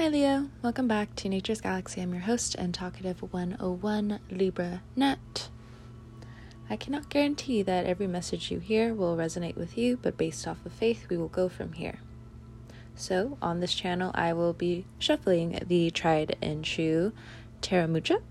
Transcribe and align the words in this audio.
Hi, 0.00 0.08
Leo. 0.08 0.48
Welcome 0.62 0.88
back 0.88 1.14
to 1.16 1.28
Nature's 1.28 1.60
Galaxy. 1.60 2.00
I'm 2.00 2.14
your 2.14 2.22
host 2.22 2.54
and 2.54 2.72
talkative 2.72 3.20
101 3.20 4.18
Libra 4.30 4.80
Net. 4.96 5.50
I 6.70 6.76
cannot 6.76 7.10
guarantee 7.10 7.60
that 7.60 7.84
every 7.84 8.06
message 8.06 8.50
you 8.50 8.60
hear 8.60 8.94
will 8.94 9.14
resonate 9.14 9.56
with 9.56 9.76
you, 9.76 9.98
but 10.00 10.16
based 10.16 10.48
off 10.48 10.64
of 10.64 10.72
faith, 10.72 11.06
we 11.10 11.18
will 11.18 11.28
go 11.28 11.50
from 11.50 11.74
here. 11.74 11.98
So, 12.94 13.36
on 13.42 13.60
this 13.60 13.74
channel, 13.74 14.10
I 14.14 14.32
will 14.32 14.54
be 14.54 14.86
shuffling 14.98 15.58
the 15.66 15.90
tried 15.90 16.34
and 16.40 16.64
true 16.64 17.12
Tarot 17.60 17.88
Mucha. 17.88 18.22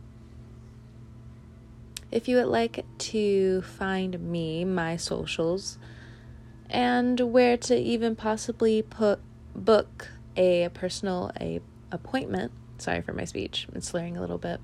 If 2.11 2.27
you 2.27 2.38
would 2.38 2.47
like 2.47 2.83
to 2.97 3.61
find 3.61 4.20
me, 4.20 4.65
my 4.65 4.97
socials, 4.97 5.77
and 6.67 7.20
where 7.31 7.57
to 7.57 7.77
even 7.77 8.15
possibly 8.15 8.81
put 8.81 9.20
book 9.54 10.07
a 10.38 10.70
personal 10.73 11.32
a 11.39 11.62
appointment, 11.91 12.52
sorry 12.77 13.02
for 13.02 13.13
my 13.13 13.26
speech, 13.26 13.67
I'm 13.73 13.81
slurring 13.81 14.17
a 14.17 14.22
little 14.22 14.38
bit, 14.38 14.59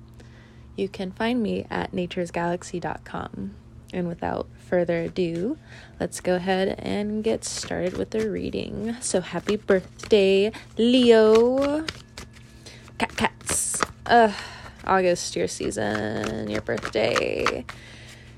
you 0.76 0.88
can 0.88 1.10
find 1.12 1.42
me 1.42 1.66
at 1.70 1.92
naturesgalaxy.com. 1.92 3.54
And 3.92 4.08
without 4.08 4.48
further 4.58 5.02
ado, 5.02 5.58
let's 6.00 6.20
go 6.20 6.34
ahead 6.34 6.78
and 6.80 7.22
get 7.22 7.44
started 7.44 7.96
with 7.96 8.10
the 8.10 8.28
reading. 8.28 8.96
So 9.00 9.20
happy 9.20 9.56
birthday, 9.56 10.52
Leo! 10.76 11.84
Cat 12.98 13.16
cats. 13.16 13.80
Ugh, 14.06 14.34
August, 14.84 15.36
your 15.36 15.48
season, 15.48 16.50
your 16.50 16.62
birthday. 16.62 17.64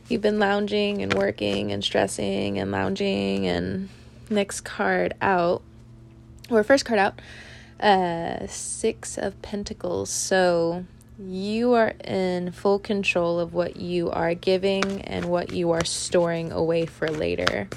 You've 0.08 0.22
been 0.22 0.38
lounging 0.38 1.02
and 1.02 1.14
working 1.14 1.72
and 1.72 1.82
stressing 1.82 2.58
and 2.58 2.70
lounging 2.70 3.46
and 3.46 3.88
next 4.30 4.62
card 4.62 5.14
out 5.20 5.62
or 6.50 6.62
first 6.62 6.84
card 6.84 6.98
out, 6.98 7.20
uh, 7.80 8.46
Six 8.46 9.18
of 9.18 9.40
Pentacles. 9.42 10.10
So 10.10 10.84
you 11.18 11.74
are 11.74 11.94
in 12.04 12.52
full 12.52 12.78
control 12.78 13.40
of 13.40 13.52
what 13.52 13.76
you 13.76 14.10
are 14.10 14.34
giving 14.34 15.02
and 15.02 15.26
what 15.26 15.52
you 15.52 15.70
are 15.70 15.84
storing 15.84 16.52
away 16.52 16.86
for 16.86 17.08
later. 17.08 17.68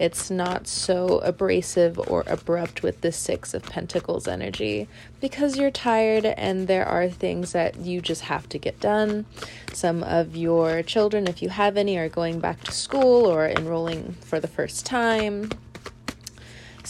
It's 0.00 0.30
not 0.30 0.66
so 0.66 1.18
abrasive 1.18 1.98
or 1.98 2.24
abrupt 2.26 2.82
with 2.82 3.02
the 3.02 3.12
Six 3.12 3.52
of 3.52 3.62
Pentacles 3.64 4.26
energy 4.26 4.88
because 5.20 5.58
you're 5.58 5.70
tired 5.70 6.24
and 6.24 6.66
there 6.66 6.86
are 6.86 7.10
things 7.10 7.52
that 7.52 7.76
you 7.76 8.00
just 8.00 8.22
have 8.22 8.48
to 8.48 8.58
get 8.58 8.80
done. 8.80 9.26
Some 9.74 10.02
of 10.02 10.34
your 10.34 10.82
children, 10.82 11.26
if 11.26 11.42
you 11.42 11.50
have 11.50 11.76
any, 11.76 11.98
are 11.98 12.08
going 12.08 12.40
back 12.40 12.64
to 12.64 12.72
school 12.72 13.26
or 13.26 13.46
enrolling 13.46 14.16
for 14.22 14.40
the 14.40 14.48
first 14.48 14.86
time. 14.86 15.50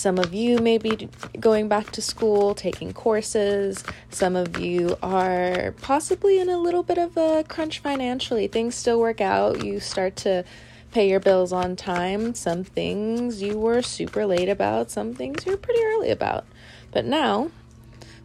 Some 0.00 0.16
of 0.16 0.32
you 0.32 0.56
may 0.60 0.78
be 0.78 1.10
going 1.38 1.68
back 1.68 1.90
to 1.90 2.00
school, 2.00 2.54
taking 2.54 2.94
courses. 2.94 3.84
Some 4.08 4.34
of 4.34 4.58
you 4.58 4.96
are 5.02 5.74
possibly 5.82 6.38
in 6.38 6.48
a 6.48 6.56
little 6.56 6.82
bit 6.82 6.96
of 6.96 7.18
a 7.18 7.44
crunch 7.46 7.80
financially. 7.80 8.46
Things 8.46 8.74
still 8.74 8.98
work 8.98 9.20
out. 9.20 9.62
You 9.62 9.78
start 9.78 10.16
to 10.24 10.46
pay 10.90 11.06
your 11.10 11.20
bills 11.20 11.52
on 11.52 11.76
time. 11.76 12.34
Some 12.34 12.64
things 12.64 13.42
you 13.42 13.58
were 13.58 13.82
super 13.82 14.24
late 14.24 14.48
about, 14.48 14.90
some 14.90 15.12
things 15.12 15.44
you're 15.44 15.58
pretty 15.58 15.84
early 15.84 16.10
about. 16.10 16.46
But 16.92 17.04
now, 17.04 17.50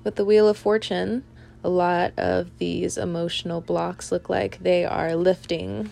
with 0.06 0.16
the 0.16 0.24
Wheel 0.24 0.48
of 0.48 0.56
Fortune, 0.56 1.26
a 1.62 1.68
lot 1.68 2.14
of 2.16 2.58
these 2.58 2.98
emotional 2.98 3.60
blocks 3.60 4.14
look 4.14 4.30
like 4.30 4.64
they 4.64 4.86
are 4.86 5.14
lifting. 5.14 5.90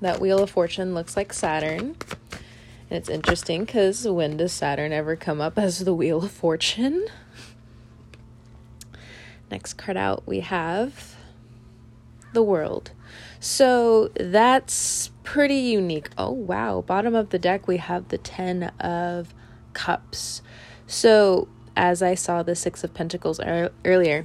That 0.00 0.18
Wheel 0.18 0.38
of 0.38 0.48
Fortune 0.48 0.94
looks 0.94 1.14
like 1.14 1.34
Saturn. 1.34 1.96
And 2.88 2.98
it's 2.98 3.08
interesting 3.08 3.64
because 3.64 4.06
when 4.06 4.36
does 4.36 4.52
Saturn 4.52 4.92
ever 4.92 5.16
come 5.16 5.40
up 5.40 5.58
as 5.58 5.80
the 5.80 5.94
Wheel 5.94 6.24
of 6.24 6.30
Fortune? 6.30 7.06
Next 9.50 9.74
card 9.74 9.96
out, 9.96 10.24
we 10.26 10.40
have 10.40 11.16
the 12.32 12.42
World. 12.42 12.92
So 13.40 14.10
that's 14.14 15.10
pretty 15.22 15.56
unique. 15.56 16.10
Oh, 16.18 16.30
wow. 16.30 16.82
Bottom 16.86 17.14
of 17.14 17.30
the 17.30 17.38
deck, 17.38 17.66
we 17.66 17.76
have 17.78 18.08
the 18.08 18.18
Ten 18.18 18.64
of 18.80 19.34
Cups. 19.72 20.42
So 20.86 21.48
as 21.76 22.02
I 22.02 22.14
saw 22.14 22.42
the 22.42 22.54
Six 22.54 22.82
of 22.84 22.94
Pentacles 22.94 23.40
er- 23.40 23.72
earlier, 23.84 24.24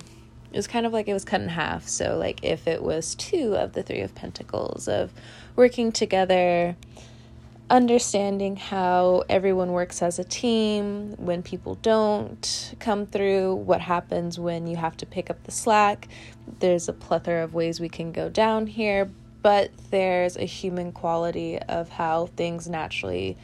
it 0.52 0.58
was 0.58 0.68
kind 0.68 0.86
of 0.86 0.94
like 0.94 1.08
it 1.08 1.14
was 1.14 1.26
cut 1.26 1.42
in 1.42 1.50
half. 1.50 1.88
So, 1.88 2.18
like, 2.18 2.44
if 2.44 2.68
it 2.68 2.84
was 2.84 3.16
two 3.16 3.56
of 3.56 3.74
the 3.74 3.84
Three 3.84 4.02
of 4.02 4.14
Pentacles, 4.16 4.88
of 4.88 5.12
working 5.56 5.92
together 5.92 6.76
understanding 7.72 8.58
how 8.58 9.24
everyone 9.30 9.72
works 9.72 10.02
as 10.02 10.20
a 10.20 10.26
team, 10.26 11.16
when 11.18 11.42
people 11.42 11.76
don't 11.76 12.76
come 12.80 13.06
through, 13.06 13.56
what 13.56 13.80
happens 13.80 14.38
when 14.38 14.68
you 14.68 14.76
have 14.76 14.98
to 14.98 15.06
pick 15.06 15.30
up 15.30 15.42
the 15.46 15.52
slack. 15.52 16.10
There's 16.60 16.90
a 16.90 16.94
plethora 16.94 17.46
of 17.46 17.54
ways 17.54 17.80
we 17.80 17.88
can 17.88 18.12
go 18.12 18.28
down 18.28 18.68
here, 18.68 19.10
but 19.42 19.72
there's 19.90 20.36
a 20.36 20.44
human 20.44 20.92
quality 20.92 21.60
of 21.60 21.88
how 21.90 22.26
things 22.36 22.68
naturally 22.68 23.38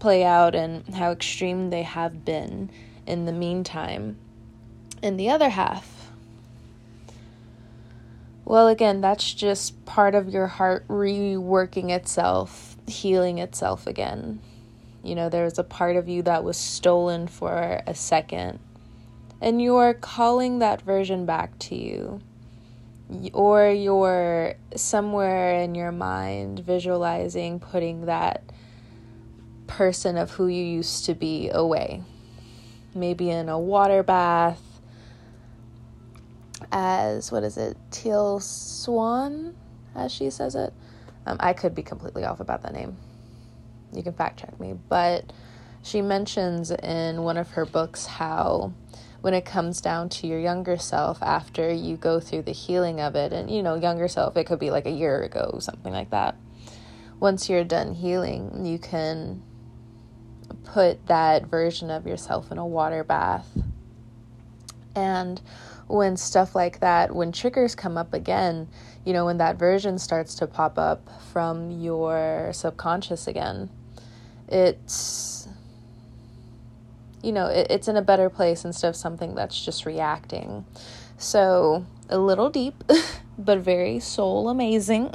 play 0.00 0.24
out 0.24 0.56
and 0.56 0.86
how 0.92 1.12
extreme 1.12 1.70
they 1.70 1.84
have 1.84 2.24
been 2.24 2.70
in 3.06 3.24
the 3.24 3.32
meantime. 3.32 4.16
In 5.00 5.16
the 5.16 5.30
other 5.30 5.50
half, 5.50 6.10
well, 8.44 8.66
again, 8.66 9.00
that's 9.00 9.32
just 9.32 9.84
part 9.84 10.16
of 10.16 10.28
your 10.28 10.48
heart 10.48 10.88
reworking 10.88 11.90
itself 11.90 12.69
healing 12.90 13.38
itself 13.38 13.86
again. 13.86 14.40
You 15.02 15.14
know, 15.14 15.30
there's 15.30 15.58
a 15.58 15.64
part 15.64 15.96
of 15.96 16.08
you 16.08 16.22
that 16.22 16.44
was 16.44 16.58
stolen 16.58 17.26
for 17.26 17.80
a 17.86 17.94
second, 17.94 18.58
and 19.40 19.62
you're 19.62 19.94
calling 19.94 20.58
that 20.58 20.82
version 20.82 21.24
back 21.24 21.58
to 21.60 21.74
you. 21.74 22.20
Or 23.32 23.68
you're 23.68 24.54
somewhere 24.76 25.54
in 25.54 25.74
your 25.74 25.90
mind 25.90 26.60
visualizing 26.60 27.58
putting 27.58 28.06
that 28.06 28.44
person 29.66 30.16
of 30.16 30.30
who 30.30 30.46
you 30.46 30.62
used 30.62 31.06
to 31.06 31.14
be 31.14 31.48
away. 31.48 32.02
Maybe 32.94 33.30
in 33.30 33.48
a 33.48 33.58
water 33.58 34.04
bath, 34.04 34.62
as 36.70 37.32
what 37.32 37.42
is 37.42 37.56
it, 37.56 37.76
Teal 37.90 38.38
Swan, 38.38 39.56
as 39.94 40.12
she 40.12 40.30
says 40.30 40.54
it. 40.54 40.72
Um, 41.26 41.36
I 41.40 41.52
could 41.52 41.74
be 41.74 41.82
completely 41.82 42.24
off 42.24 42.40
about 42.40 42.62
that 42.62 42.72
name. 42.72 42.96
You 43.92 44.02
can 44.02 44.12
fact 44.12 44.40
check 44.40 44.58
me. 44.58 44.78
But 44.88 45.32
she 45.82 46.02
mentions 46.02 46.70
in 46.70 47.22
one 47.22 47.36
of 47.36 47.50
her 47.52 47.64
books 47.64 48.06
how 48.06 48.72
when 49.20 49.34
it 49.34 49.44
comes 49.44 49.80
down 49.80 50.08
to 50.08 50.26
your 50.26 50.38
younger 50.38 50.78
self 50.78 51.22
after 51.22 51.70
you 51.70 51.96
go 51.96 52.20
through 52.20 52.42
the 52.42 52.52
healing 52.52 53.00
of 53.00 53.14
it, 53.16 53.32
and 53.32 53.50
you 53.50 53.62
know, 53.62 53.74
younger 53.74 54.08
self, 54.08 54.36
it 54.36 54.44
could 54.44 54.58
be 54.58 54.70
like 54.70 54.86
a 54.86 54.90
year 54.90 55.22
ago, 55.22 55.58
something 55.60 55.92
like 55.92 56.10
that. 56.10 56.36
Once 57.18 57.48
you're 57.48 57.64
done 57.64 57.92
healing, 57.92 58.64
you 58.64 58.78
can 58.78 59.42
put 60.64 61.06
that 61.06 61.46
version 61.46 61.90
of 61.90 62.06
yourself 62.06 62.50
in 62.50 62.58
a 62.58 62.66
water 62.66 63.04
bath. 63.04 63.46
And 64.94 65.40
when 65.86 66.16
stuff 66.16 66.54
like 66.54 66.80
that, 66.80 67.14
when 67.14 67.32
triggers 67.32 67.74
come 67.74 67.98
up 67.98 68.14
again, 68.14 68.68
you 69.04 69.12
know, 69.12 69.24
when 69.24 69.38
that 69.38 69.58
version 69.58 69.98
starts 69.98 70.34
to 70.36 70.46
pop 70.46 70.78
up 70.78 71.08
from 71.32 71.70
your 71.70 72.50
subconscious 72.52 73.26
again, 73.26 73.70
it's, 74.48 75.48
you 77.22 77.32
know, 77.32 77.46
it, 77.46 77.68
it's 77.70 77.88
in 77.88 77.96
a 77.96 78.02
better 78.02 78.28
place 78.28 78.64
instead 78.64 78.88
of 78.88 78.96
something 78.96 79.34
that's 79.34 79.64
just 79.64 79.86
reacting. 79.86 80.64
So, 81.16 81.86
a 82.08 82.18
little 82.18 82.50
deep, 82.50 82.82
but 83.38 83.58
very 83.58 84.00
soul 84.00 84.48
amazing. 84.48 85.10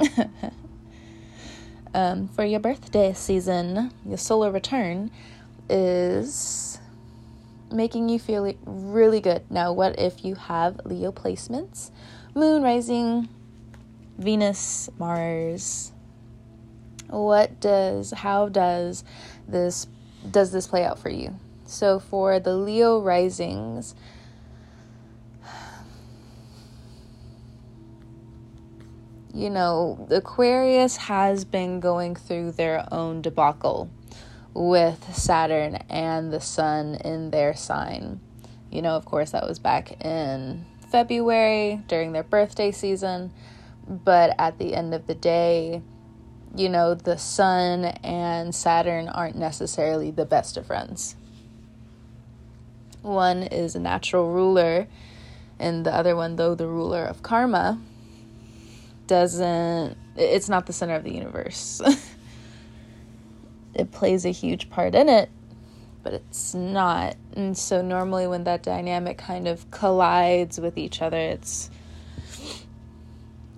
um, 1.94 2.28
for 2.28 2.44
your 2.44 2.60
birthday 2.60 3.12
season, 3.12 3.92
your 4.04 4.18
solar 4.18 4.50
return 4.50 5.10
is 5.68 6.78
making 7.70 8.08
you 8.08 8.18
feel 8.18 8.52
really 8.64 9.20
good. 9.20 9.42
Now, 9.50 9.72
what 9.72 9.98
if 9.98 10.24
you 10.24 10.34
have 10.36 10.80
Leo 10.84 11.12
placements? 11.12 11.90
Moon 12.34 12.62
rising, 12.62 13.28
Venus, 14.18 14.88
Mars. 14.98 15.92
What 17.08 17.60
does 17.60 18.10
how 18.10 18.48
does 18.48 19.04
this 19.46 19.86
does 20.30 20.52
this 20.52 20.66
play 20.66 20.84
out 20.84 20.98
for 20.98 21.10
you? 21.10 21.36
So 21.66 21.98
for 21.98 22.40
the 22.40 22.56
Leo 22.56 23.00
risings, 23.00 23.94
you 29.34 29.50
know, 29.50 30.06
Aquarius 30.10 30.96
has 30.96 31.44
been 31.44 31.80
going 31.80 32.16
through 32.16 32.52
their 32.52 32.88
own 32.90 33.20
debacle 33.20 33.90
with 34.54 35.14
Saturn 35.14 35.76
and 35.90 36.32
the 36.32 36.40
Sun 36.40 36.94
in 37.04 37.30
their 37.30 37.54
sign. 37.54 38.20
You 38.70 38.82
know, 38.82 38.96
of 38.96 39.04
course, 39.04 39.32
that 39.32 39.46
was 39.46 39.58
back 39.58 40.04
in 40.04 40.64
February 40.90 41.82
during 41.88 42.12
their 42.12 42.22
birthday 42.22 42.70
season. 42.70 43.32
But 43.88 44.34
at 44.38 44.58
the 44.58 44.74
end 44.74 44.94
of 44.94 45.06
the 45.06 45.14
day, 45.14 45.82
you 46.54 46.68
know, 46.68 46.94
the 46.94 47.18
sun 47.18 47.84
and 47.84 48.54
Saturn 48.54 49.08
aren't 49.08 49.36
necessarily 49.36 50.10
the 50.10 50.24
best 50.24 50.56
of 50.56 50.66
friends. 50.66 51.16
One 53.02 53.44
is 53.44 53.76
a 53.76 53.80
natural 53.80 54.32
ruler, 54.32 54.88
and 55.58 55.86
the 55.86 55.94
other 55.94 56.16
one, 56.16 56.36
though 56.36 56.54
the 56.54 56.66
ruler 56.66 57.04
of 57.04 57.22
karma, 57.22 57.80
doesn't, 59.06 59.96
it's 60.16 60.48
not 60.48 60.66
the 60.66 60.72
center 60.72 60.94
of 60.94 61.04
the 61.04 61.14
universe. 61.14 61.80
it 63.74 63.92
plays 63.92 64.24
a 64.24 64.30
huge 64.30 64.70
part 64.70 64.94
in 64.94 65.08
it, 65.08 65.30
but 66.02 66.14
it's 66.14 66.54
not. 66.54 67.14
And 67.34 67.56
so, 67.56 67.82
normally, 67.82 68.26
when 68.26 68.44
that 68.44 68.62
dynamic 68.62 69.18
kind 69.18 69.46
of 69.46 69.70
collides 69.70 70.58
with 70.58 70.76
each 70.76 71.00
other, 71.00 71.18
it's 71.18 71.70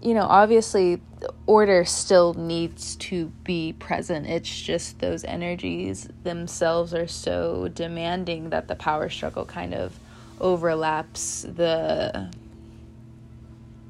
you 0.01 0.15
know, 0.15 0.23
obviously 0.23 1.01
order 1.47 1.85
still 1.85 2.35
needs 2.35 2.97
to 2.97 3.27
be 3.43 3.73
present. 3.73 4.27
It's 4.27 4.61
just 4.61 5.01
those 5.01 5.25
energies 5.25 6.09
themselves 6.23 6.95
are 6.95 7.09
so 7.09 7.69
demanding 7.69 8.51
that 8.51 8.69
the 8.69 8.77
power 8.77 9.09
struggle 9.09 9.45
kind 9.45 9.75
of 9.75 9.99
overlaps 10.41 11.43
the 11.43 12.31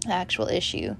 actual 0.08 0.48
issue. 0.48 0.96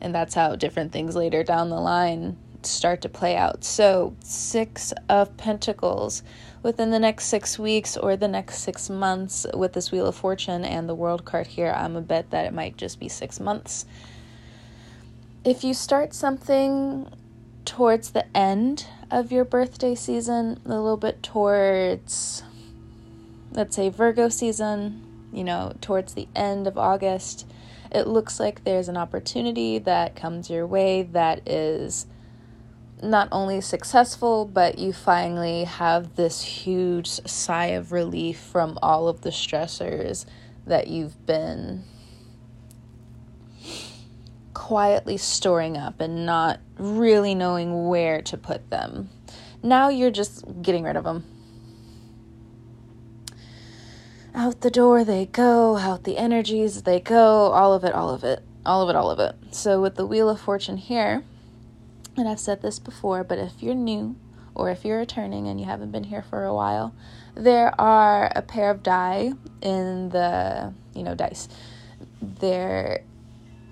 And 0.00 0.14
that's 0.14 0.34
how 0.34 0.56
different 0.56 0.92
things 0.92 1.14
later 1.14 1.42
down 1.42 1.68
the 1.68 1.80
line 1.80 2.36
start 2.62 3.02
to 3.02 3.08
play 3.08 3.36
out. 3.36 3.64
So, 3.64 4.14
Six 4.20 4.92
of 5.08 5.36
Pentacles 5.36 6.22
within 6.66 6.90
the 6.90 6.98
next 6.98 7.26
six 7.26 7.60
weeks 7.60 7.96
or 7.96 8.16
the 8.16 8.26
next 8.26 8.58
six 8.58 8.90
months 8.90 9.46
with 9.54 9.72
this 9.72 9.92
Wheel 9.92 10.08
of 10.08 10.16
Fortune 10.16 10.64
and 10.64 10.88
the 10.88 10.96
World 10.96 11.24
card 11.24 11.46
here, 11.46 11.72
I'm 11.72 11.94
a 11.94 12.00
bet 12.00 12.30
that 12.30 12.44
it 12.44 12.52
might 12.52 12.76
just 12.76 12.98
be 12.98 13.08
six 13.08 13.38
months. 13.38 13.86
If 15.44 15.62
you 15.62 15.72
start 15.72 16.12
something 16.12 17.08
towards 17.64 18.10
the 18.10 18.26
end 18.36 18.84
of 19.12 19.30
your 19.30 19.44
birthday 19.44 19.94
season, 19.94 20.60
a 20.64 20.70
little 20.70 20.96
bit 20.96 21.22
towards, 21.22 22.42
let's 23.52 23.76
say, 23.76 23.88
Virgo 23.88 24.28
season, 24.28 25.28
you 25.32 25.44
know, 25.44 25.72
towards 25.80 26.14
the 26.14 26.26
end 26.34 26.66
of 26.66 26.76
August, 26.76 27.46
it 27.92 28.08
looks 28.08 28.40
like 28.40 28.64
there's 28.64 28.88
an 28.88 28.96
opportunity 28.96 29.78
that 29.78 30.16
comes 30.16 30.50
your 30.50 30.66
way 30.66 31.04
that 31.04 31.48
is 31.48 32.08
not 33.02 33.28
only 33.30 33.60
successful, 33.60 34.44
but 34.44 34.78
you 34.78 34.92
finally 34.92 35.64
have 35.64 36.16
this 36.16 36.42
huge 36.42 37.06
sigh 37.08 37.66
of 37.66 37.92
relief 37.92 38.38
from 38.38 38.78
all 38.82 39.08
of 39.08 39.20
the 39.20 39.30
stressors 39.30 40.24
that 40.66 40.88
you've 40.88 41.24
been 41.26 41.84
quietly 44.54 45.16
storing 45.16 45.76
up 45.76 46.00
and 46.00 46.26
not 46.26 46.58
really 46.78 47.34
knowing 47.34 47.88
where 47.88 48.22
to 48.22 48.36
put 48.36 48.70
them. 48.70 49.10
Now 49.62 49.90
you're 49.90 50.10
just 50.10 50.44
getting 50.62 50.82
rid 50.82 50.96
of 50.96 51.04
them. 51.04 51.24
Out 54.34 54.60
the 54.62 54.70
door 54.70 55.04
they 55.04 55.26
go, 55.26 55.76
out 55.76 56.04
the 56.04 56.18
energies 56.18 56.82
they 56.82 57.00
go, 57.00 57.52
all 57.52 57.74
of 57.74 57.84
it, 57.84 57.94
all 57.94 58.10
of 58.10 58.24
it, 58.24 58.42
all 58.64 58.82
of 58.82 58.90
it, 58.90 58.96
all 58.96 59.10
of 59.10 59.18
it. 59.18 59.34
So, 59.50 59.80
with 59.80 59.94
the 59.94 60.04
Wheel 60.04 60.28
of 60.28 60.40
Fortune 60.40 60.76
here, 60.76 61.24
and 62.16 62.28
I've 62.28 62.40
said 62.40 62.62
this 62.62 62.78
before, 62.78 63.24
but 63.24 63.38
if 63.38 63.62
you're 63.62 63.74
new 63.74 64.16
or 64.54 64.70
if 64.70 64.84
you're 64.84 64.98
returning 64.98 65.46
and 65.46 65.60
you 65.60 65.66
haven't 65.66 65.92
been 65.92 66.04
here 66.04 66.22
for 66.22 66.44
a 66.44 66.54
while, 66.54 66.94
there 67.34 67.78
are 67.78 68.32
a 68.34 68.42
pair 68.42 68.70
of 68.70 68.82
die 68.82 69.32
in 69.60 70.08
the, 70.08 70.72
you 70.94 71.02
know, 71.02 71.14
dice. 71.14 71.48
There 72.22 73.02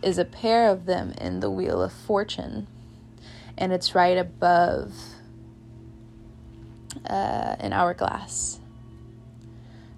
is 0.02 0.18
a 0.18 0.24
pair 0.24 0.68
of 0.70 0.84
them 0.84 1.14
in 1.18 1.40
the 1.40 1.50
Wheel 1.50 1.82
of 1.82 1.92
Fortune, 1.92 2.66
and 3.56 3.72
it's 3.72 3.94
right 3.94 4.18
above 4.18 4.92
uh, 7.08 7.56
an 7.58 7.72
hourglass. 7.72 8.60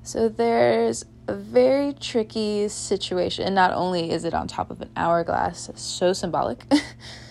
So 0.05 0.29
there's 0.29 1.05
a 1.27 1.35
very 1.35 1.93
tricky 1.93 2.69
situation, 2.69 3.45
and 3.45 3.57
not 3.57 3.73
only 3.73 4.13
is 4.13 4.25
it 4.25 4.35
on 4.35 4.47
top 4.47 4.71
of 4.71 4.81
an 4.81 4.91
hourglass, 4.97 5.69
so 5.75 6.13
symbolic. 6.13 6.65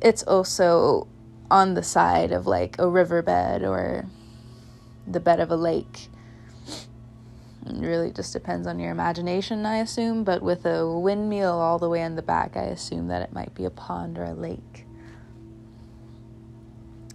it's 0.00 0.22
also 0.22 1.06
on 1.50 1.74
the 1.74 1.82
side 1.82 2.32
of 2.32 2.46
like 2.46 2.76
a 2.78 2.88
riverbed 2.88 3.62
or 3.62 4.06
the 5.06 5.20
bed 5.20 5.40
of 5.40 5.50
a 5.50 5.56
lake. 5.56 6.08
It 7.66 7.80
really 7.80 8.12
just 8.12 8.32
depends 8.32 8.66
on 8.66 8.78
your 8.78 8.92
imagination, 8.92 9.66
I 9.66 9.78
assume, 9.78 10.22
but 10.22 10.40
with 10.40 10.64
a 10.66 10.88
windmill 10.88 11.58
all 11.58 11.78
the 11.78 11.88
way 11.88 12.02
in 12.02 12.14
the 12.14 12.22
back, 12.22 12.56
I 12.56 12.64
assume 12.64 13.08
that 13.08 13.22
it 13.22 13.32
might 13.32 13.54
be 13.54 13.64
a 13.64 13.70
pond 13.70 14.18
or 14.18 14.24
a 14.24 14.34
lake. 14.34 14.86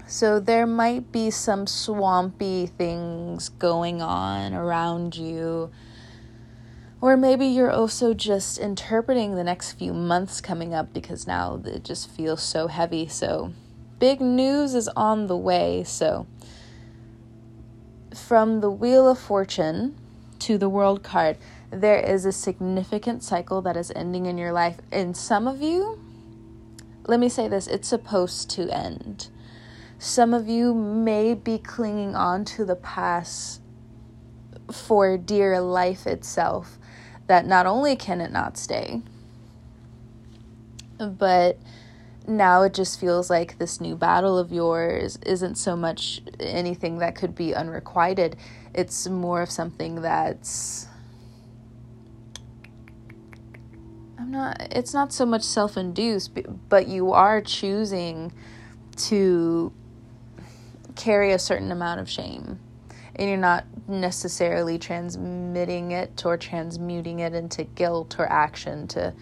So 0.08 0.42
there 0.42 0.68
might 0.68 1.14
be 1.14 1.32
some 1.32 1.66
swampy 1.66 2.66
things 2.66 3.48
going 3.48 4.02
on 4.02 4.54
around 4.54 5.16
you 5.16 5.72
or 7.02 7.18
maybe 7.18 7.48
you're 7.48 7.72
also 7.72 8.14
just 8.14 8.60
interpreting 8.60 9.36
the 9.36 9.44
next 9.44 9.74
few 9.74 9.92
months 9.92 10.40
coming 10.40 10.74
up 10.74 10.94
because 10.94 11.26
now 11.26 11.60
it 11.66 11.84
just 11.84 12.10
feels 12.12 12.44
so 12.44 12.68
heavy. 12.68 13.08
So, 13.08 13.54
big 13.98 14.22
news 14.22 14.76
is 14.76 14.88
on 14.90 15.26
the 15.26 15.36
way. 15.36 15.84
So, 15.84 16.28
from 18.16 18.62
the 18.62 18.70
Wheel 18.70 19.10
of 19.10 19.18
Fortune 19.18 19.96
to 20.40 20.60
the 20.60 20.70
World 20.70 21.02
card, 21.02 21.38
there 21.72 22.00
is 22.00 22.26
a 22.26 22.32
significant 22.32 23.24
cycle 23.24 23.64
that 23.64 23.76
is 23.76 23.92
ending 23.96 24.28
in 24.28 24.38
your 24.38 24.52
life. 24.52 24.78
And 24.92 25.18
some 25.18 25.48
of 25.48 25.60
you, 25.60 26.00
let 27.08 27.20
me 27.20 27.30
say 27.30 27.48
this, 27.48 27.66
it's 27.66 27.88
supposed 27.88 28.52
to 28.52 28.70
end. 28.70 29.30
Some 29.98 30.36
of 30.36 30.48
you 30.48 30.74
may 30.74 31.34
be 31.34 31.58
clinging 31.58 32.16
on 32.16 32.46
to 32.46 32.66
the 32.66 32.76
past 32.76 33.62
for 34.72 35.18
dear 35.18 35.60
life 35.60 36.06
itself 36.06 36.78
that 37.32 37.48
not 37.48 37.66
only 37.66 37.96
can 37.96 38.20
it 38.20 38.30
not 38.30 38.58
stay, 38.58 39.02
but 40.98 41.58
now 42.28 42.64
it 42.64 42.74
just 42.74 43.00
feels 43.00 43.30
like 43.30 43.58
this 43.58 43.80
new 43.80 43.96
battle 43.96 44.38
of 44.38 44.52
yours 44.52 45.18
isn't 45.26 45.56
so 45.56 45.78
much 45.78 46.22
anything 46.42 46.98
that 46.98 47.16
could 47.16 47.34
be 47.34 47.56
unrequited. 47.56 48.36
It's 48.76 49.08
more 49.08 49.42
of 49.42 49.50
something 49.50 50.02
that's. 50.02 50.88
I'm 54.20 54.30
not, 54.30 54.68
it's 54.70 54.94
not 54.94 55.14
so 55.14 55.26
much 55.26 55.44
self 55.44 55.78
induced, 55.78 56.38
but 56.68 56.90
you 56.90 57.14
are 57.14 57.40
choosing 57.40 58.34
to 59.08 59.72
carry 60.98 61.32
a 61.32 61.40
certain 61.40 61.72
amount 61.72 62.02
of 62.02 62.10
shame 62.10 62.60
and 63.22 63.30
you're 63.30 63.38
not 63.38 63.66
necessarily 63.88 64.80
transmitting 64.80 65.92
it 65.92 66.26
or 66.26 66.38
transmuting 66.38 67.20
it 67.20 67.36
into 67.36 67.64
guilt 67.64 68.16
or 68.18 68.26
action 68.26 68.88
to 68.88 69.14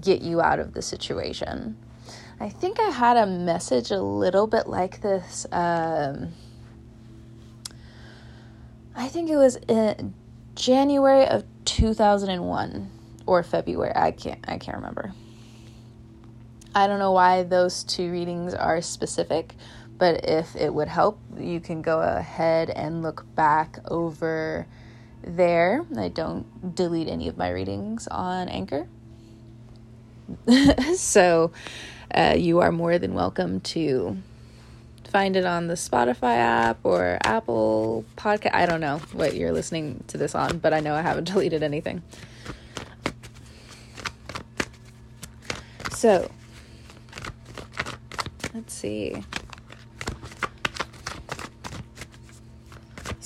get 0.00 0.22
you 0.22 0.40
out 0.40 0.58
of 0.58 0.74
the 0.74 0.82
situation. 0.82 1.76
I 2.40 2.48
think 2.48 2.80
I 2.80 2.90
had 2.90 3.16
a 3.16 3.26
message 3.26 3.92
a 3.92 4.02
little 4.02 4.48
bit 4.48 4.66
like 4.66 5.02
this. 5.02 5.46
Um, 5.52 6.32
I 8.96 9.06
think 9.06 9.30
it 9.30 9.36
was 9.36 9.54
in 9.68 10.14
January 10.56 11.24
of 11.28 11.44
2001 11.64 12.90
or 13.24 13.44
February. 13.44 13.92
I 13.94 14.10
can't 14.10 14.40
I 14.48 14.58
can't 14.58 14.78
remember. 14.78 15.12
I 16.74 16.88
don't 16.88 16.98
know 16.98 17.12
why 17.12 17.44
those 17.44 17.84
two 17.84 18.10
readings 18.10 18.52
are 18.52 18.82
specific, 18.82 19.54
but 19.98 20.24
if 20.28 20.54
it 20.54 20.72
would 20.72 20.88
help, 20.88 21.18
you 21.36 21.60
can 21.60 21.82
go 21.82 22.00
ahead 22.00 22.70
and 22.70 23.02
look 23.02 23.24
back 23.34 23.78
over 23.90 24.66
there. 25.22 25.84
I 25.96 26.08
don't 26.08 26.74
delete 26.74 27.08
any 27.08 27.28
of 27.28 27.36
my 27.36 27.50
readings 27.50 28.06
on 28.08 28.48
Anchor. 28.48 28.86
so 30.94 31.50
uh, 32.14 32.34
you 32.36 32.60
are 32.60 32.70
more 32.70 32.98
than 32.98 33.14
welcome 33.14 33.60
to 33.60 34.18
find 35.08 35.36
it 35.36 35.44
on 35.44 35.66
the 35.66 35.74
Spotify 35.74 36.36
app 36.36 36.78
or 36.84 37.18
Apple 37.24 38.04
podcast. 38.16 38.54
I 38.54 38.66
don't 38.66 38.80
know 38.80 38.98
what 39.12 39.34
you're 39.34 39.52
listening 39.52 40.04
to 40.08 40.18
this 40.18 40.34
on, 40.34 40.58
but 40.58 40.72
I 40.72 40.80
know 40.80 40.94
I 40.94 41.02
haven't 41.02 41.24
deleted 41.32 41.62
anything. 41.62 42.02
So, 45.90 46.30
let's 48.54 48.72
see. 48.72 49.24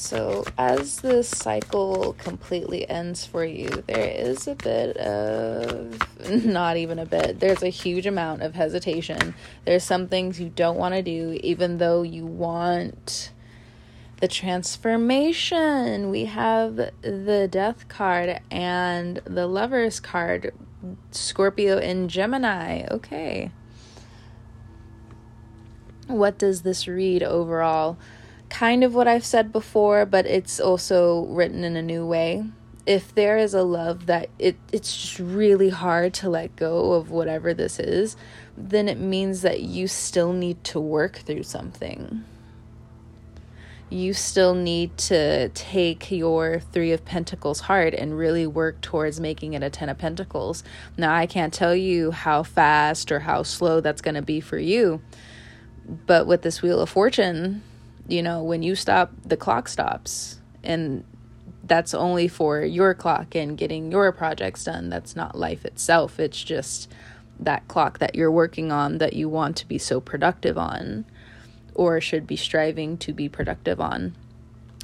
So, 0.03 0.45
as 0.59 1.01
the 1.01 1.23
cycle 1.23 2.15
completely 2.19 2.91
ends 2.91 3.25
for 3.25 3.45
you, 3.45 3.69
there 3.87 4.05
is 4.05 4.49
a 4.49 4.57
bit 4.57 4.97
of, 4.97 5.97
not 6.45 6.77
even 6.77 6.99
a 6.99 7.07
bit, 7.07 7.39
there's 7.39 7.63
a 7.63 7.69
huge 7.69 8.05
amount 8.05 8.43
of 8.43 8.57
hesitation. 8.57 9.37
There's 9.65 9.85
some 9.85 10.09
things 10.09 10.41
you 10.41 10.49
don't 10.49 10.77
want 10.77 10.97
to 10.97 11.03
do, 11.03 11.39
even 11.45 11.79
though 11.79 12.03
you 12.03 12.27
want 12.27 13.31
the 14.21 14.27
transformation. 14.27 16.11
We 16.11 16.25
have 16.25 16.75
the 17.03 17.49
death 17.49 17.87
card 17.87 18.41
and 18.51 19.19
the 19.25 19.47
lovers 19.47 20.01
card, 20.01 20.53
Scorpio 21.13 21.79
and 21.79 22.11
Gemini. 22.11 22.89
Okay. 22.91 23.53
What 26.09 26.39
does 26.39 26.63
this 26.63 26.89
read 26.89 27.23
overall? 27.23 27.99
Kind 28.53 28.85
of 28.85 28.95
what 28.95 29.09
I've 29.09 29.25
said 29.25 29.51
before, 29.51 30.05
but 30.05 30.27
it's 30.27 30.61
also 30.61 31.25
written 31.25 31.65
in 31.65 31.75
a 31.75 31.83
new 31.83 32.07
way. 32.07 32.45
If 32.85 33.15
there 33.15 33.39
is 33.39 33.55
a 33.55 33.63
love 33.63 34.07
that 34.07 34.29
it 34.39 34.57
it's 34.71 34.95
just 34.95 35.19
really 35.19 35.71
hard 35.71 36.13
to 36.15 36.29
let 36.29 36.55
go 36.57 36.93
of 36.93 37.11
whatever 37.11 37.55
this 37.55 37.79
is, 37.79 38.15
then 38.55 38.89
it 38.89 38.99
means 38.99 39.41
that 39.41 39.63
you 39.63 39.89
still 39.89 40.35
need 40.35 40.63
to 40.65 40.79
work 40.79 41.17
through 41.17 41.45
something. 41.45 42.25
You 43.89 44.13
still 44.13 44.55
need 44.55 44.99
to 44.99 45.49
take 45.51 46.11
your 46.11 46.61
Three 46.61 46.93
of 46.93 47.07
Pentacles 47.07 47.61
heart 47.61 47.95
and 47.95 48.19
really 48.19 48.47
work 48.47 48.83
towards 48.83 49.19
making 49.19 49.55
it 49.55 49.63
a 49.63 49.71
Ten 49.71 49.89
of 49.89 49.97
Pentacles. 49.97 50.63
Now, 50.99 51.15
I 51.15 51.27
can't 51.27 51.55
tell 51.55 51.75
you 51.75 52.11
how 52.11 52.43
fast 52.43 53.13
or 53.13 53.21
how 53.21 53.45
slow 53.45 53.81
that's 53.81 54.03
going 54.03 54.15
to 54.15 54.23
be 54.23 54.41
for 54.41 54.59
you, 54.59 55.01
but 56.07 56.27
with 56.27 56.43
this 56.43 56.63
Wheel 56.63 56.81
of 56.81 56.89
Fortune, 56.91 57.63
you 58.09 58.23
know, 58.23 58.43
when 58.43 58.63
you 58.63 58.75
stop, 58.75 59.13
the 59.25 59.37
clock 59.37 59.69
stops. 59.69 60.41
And 60.63 61.05
that's 61.65 61.95
only 61.95 62.29
for 62.29 62.61
your 62.61 62.95
clock 62.95 63.35
and 63.35 63.57
getting 63.57 63.91
your 63.91 64.13
projects 64.13 64.65
done. 64.65 64.89
That's 64.89 65.17
not 65.17 65.39
life 65.39 65.65
itself. 65.65 66.19
It's 66.19 66.43
just 66.43 66.93
that 67.39 67.67
clock 67.69 67.99
that 67.99 68.15
you're 68.15 68.31
working 68.31 68.71
on 68.71 68.99
that 68.99 69.15
you 69.15 69.29
want 69.29 69.57
to 69.57 69.69
be 69.69 69.79
so 69.79 70.01
productive 70.01 70.59
on 70.59 71.05
or 71.75 72.01
should 72.01 72.27
be 72.27 72.37
striving 72.37 72.97
to 72.99 73.13
be 73.13 73.29
productive 73.29 73.81
on. 73.81 74.15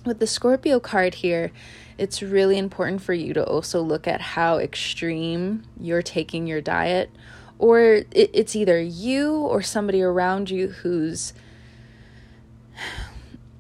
With 0.05 0.21
the 0.21 0.27
Scorpio 0.27 0.81
card 0.81 1.17
here, 1.17 1.53
it's 1.99 2.23
really 2.23 2.57
important 2.57 3.03
for 3.03 3.13
you 3.13 3.35
to 3.35 3.45
also 3.45 3.83
look 3.83 4.07
at 4.07 4.21
how 4.21 4.59
extreme 4.59 5.65
you're 5.79 6.03
taking 6.03 6.47
your 6.47 6.61
diet, 6.61 7.11
or 7.59 7.81
it, 7.81 8.31
it's 8.33 8.57
either 8.57 8.81
you 8.81 9.35
or 9.35 9.61
somebody 9.61 10.01
around 10.01 10.49
you 10.49 10.69
who's 10.69 11.35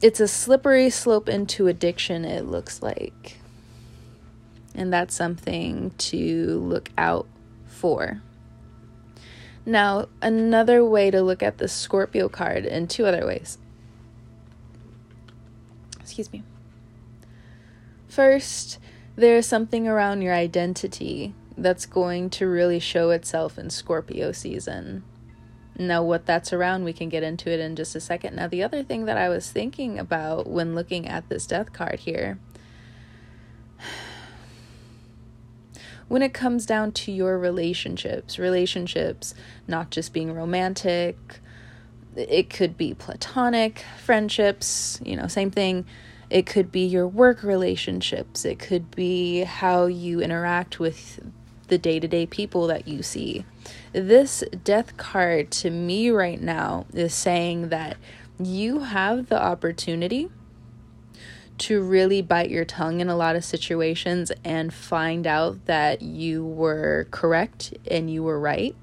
it's 0.00 0.21
a 0.21 0.28
slippery 0.28 0.90
slope 0.90 1.28
into 1.28 1.67
addiction, 1.67 2.25
it 2.25 2.47
looks 2.47 2.83
like. 2.83 3.38
And 4.75 4.93
that's 4.93 5.14
something 5.14 5.90
to 5.99 6.59
look 6.61 6.90
out 6.97 7.26
for. 7.67 8.23
Now, 9.67 10.07
another 10.23 10.85
way 10.85 11.11
to 11.11 11.21
look 11.21 11.43
at 11.43 11.59
the 11.59 11.69
Scorpio 11.69 12.28
card, 12.28 12.64
in 12.64 12.87
two 12.87 13.07
other 13.07 13.26
ways. 13.26 13.59
Excuse 16.00 16.33
me. 16.33 16.43
First, 18.09 18.78
there's 19.17 19.47
something 19.47 19.87
around 19.87 20.23
your 20.23 20.33
identity 20.33 21.35
that's 21.57 21.87
going 21.87 22.31
to 22.31 22.47
really 22.47 22.78
show 22.78 23.11
itself 23.11 23.59
in 23.59 23.69
Scorpio 23.69 24.33
season. 24.33 25.02
Now, 25.78 26.02
what 26.02 26.26
that's 26.26 26.52
around, 26.52 26.82
we 26.82 26.92
can 26.92 27.08
get 27.08 27.23
into 27.23 27.50
it 27.50 27.61
in 27.61 27.76
just 27.76 27.94
a 27.94 28.00
second. 28.00 28.35
Now, 28.35 28.49
the 28.49 28.64
other 28.64 28.82
thing 28.82 29.04
that 29.04 29.16
I 29.16 29.28
was 29.28 29.50
thinking 29.50 29.97
about 29.97 30.49
when 30.49 30.75
looking 30.75 31.06
at 31.06 31.28
this 31.28 31.47
death 31.47 31.73
card 31.73 32.00
here, 32.00 32.40
when 36.08 36.20
it 36.20 36.35
comes 36.35 36.66
down 36.66 36.90
to 36.92 37.12
your 37.12 37.38
relationships, 37.38 38.40
relationships 38.40 39.35
not 39.68 39.90
just 39.90 40.12
being 40.12 40.35
romantic, 40.35 41.38
it 42.16 42.50
could 42.50 42.76
be 42.76 42.94
platonic 42.94 43.85
friendships, 44.02 45.00
you 45.04 45.14
know, 45.14 45.28
same 45.28 45.52
thing. 45.52 45.87
It 46.28 46.44
could 46.44 46.73
be 46.73 46.85
your 46.85 47.06
work 47.06 47.44
relationships. 47.44 48.44
It 48.44 48.58
could 48.58 48.90
be 48.90 49.44
how 49.44 49.87
you 49.87 50.20
interact 50.20 50.80
with 50.80 51.20
the 51.68 51.78
day 51.78 52.00
to 52.00 52.08
day 52.08 52.26
people 52.26 52.66
that 52.66 52.88
you 52.88 53.02
see. 53.02 53.44
This 53.92 54.42
death 54.64 54.96
card 54.96 55.50
to 55.52 55.70
me 55.70 56.10
right 56.10 56.40
now 56.40 56.87
is 56.92 57.14
saying 57.14 57.68
that 57.68 57.96
you 58.38 58.80
have 58.80 59.28
the 59.28 59.40
opportunity 59.40 60.30
to 61.58 61.82
really 61.82 62.22
bite 62.22 62.50
your 62.50 62.64
tongue 62.64 63.00
in 63.00 63.08
a 63.08 63.16
lot 63.16 63.34
of 63.34 63.44
situations 63.44 64.30
and 64.44 64.72
find 64.72 65.26
out 65.26 65.66
that 65.66 66.02
you 66.02 66.44
were 66.44 67.08
correct 67.10 67.75
and 67.90 68.10
you 68.10 68.22
were 68.22 68.38
right. 68.38 68.76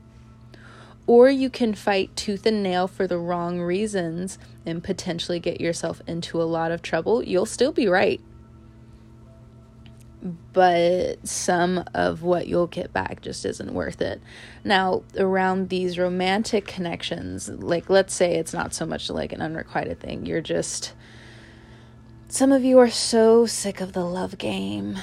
Or 1.08 1.30
you 1.30 1.50
can 1.50 1.74
fight 1.74 2.16
tooth 2.16 2.46
and 2.46 2.64
nail 2.64 2.88
for 2.88 3.08
the 3.08 3.20
wrong 3.20 3.62
reasons 3.62 4.38
and 4.66 4.84
potentially 4.84 5.40
get 5.40 5.62
yourself 5.62 6.02
into 6.08 6.42
a 6.42 6.44
lot 6.44 6.72
of 6.72 6.82
trouble. 6.82 7.24
You'll 7.24 7.46
still 7.46 7.72
be 7.72 7.88
right 7.88 8.20
but 10.54 11.28
some 11.28 11.84
of 11.94 12.24
what 12.24 12.48
you'll 12.48 12.68
get 12.68 12.92
back 12.92 13.22
just 13.22 13.46
isn't 13.46 13.74
worth 13.74 14.02
it. 14.02 14.22
Now, 14.64 15.04
around 15.18 15.70
these 15.70 16.00
romantic 16.00 16.66
connections, 16.66 17.48
like 17.48 17.90
let's 17.90 18.14
say 18.14 18.36
it's 18.36 18.54
not 18.54 18.74
so 18.74 18.86
much 18.86 19.10
like 19.10 19.32
an 19.32 19.42
unrequited 19.42 20.00
thing, 20.00 20.26
you're 20.26 20.42
just. 20.42 20.94
Some 22.28 22.52
of 22.52 22.64
you 22.64 22.80
are 22.80 22.90
so 22.90 23.46
sick 23.46 23.80
of 23.82 23.94
the 23.94 24.04
love 24.04 24.38
game. 24.38 24.98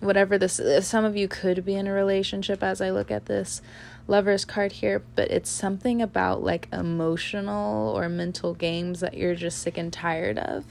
Whatever 0.00 0.36
this 0.36 0.60
some 0.80 1.04
of 1.04 1.16
you 1.16 1.28
could 1.28 1.64
be 1.64 1.74
in 1.74 1.86
a 1.86 1.92
relationship 1.92 2.62
as 2.62 2.80
I 2.80 2.90
look 2.90 3.10
at 3.10 3.26
this 3.26 3.62
lover's 4.08 4.44
card 4.44 4.72
here, 4.72 5.02
but 5.14 5.30
it's 5.30 5.48
something 5.48 6.02
about 6.02 6.42
like 6.42 6.68
emotional 6.72 7.96
or 7.96 8.08
mental 8.08 8.52
games 8.52 9.00
that 9.00 9.16
you're 9.16 9.36
just 9.36 9.60
sick 9.60 9.78
and 9.78 9.92
tired 9.92 10.38
of 10.38 10.64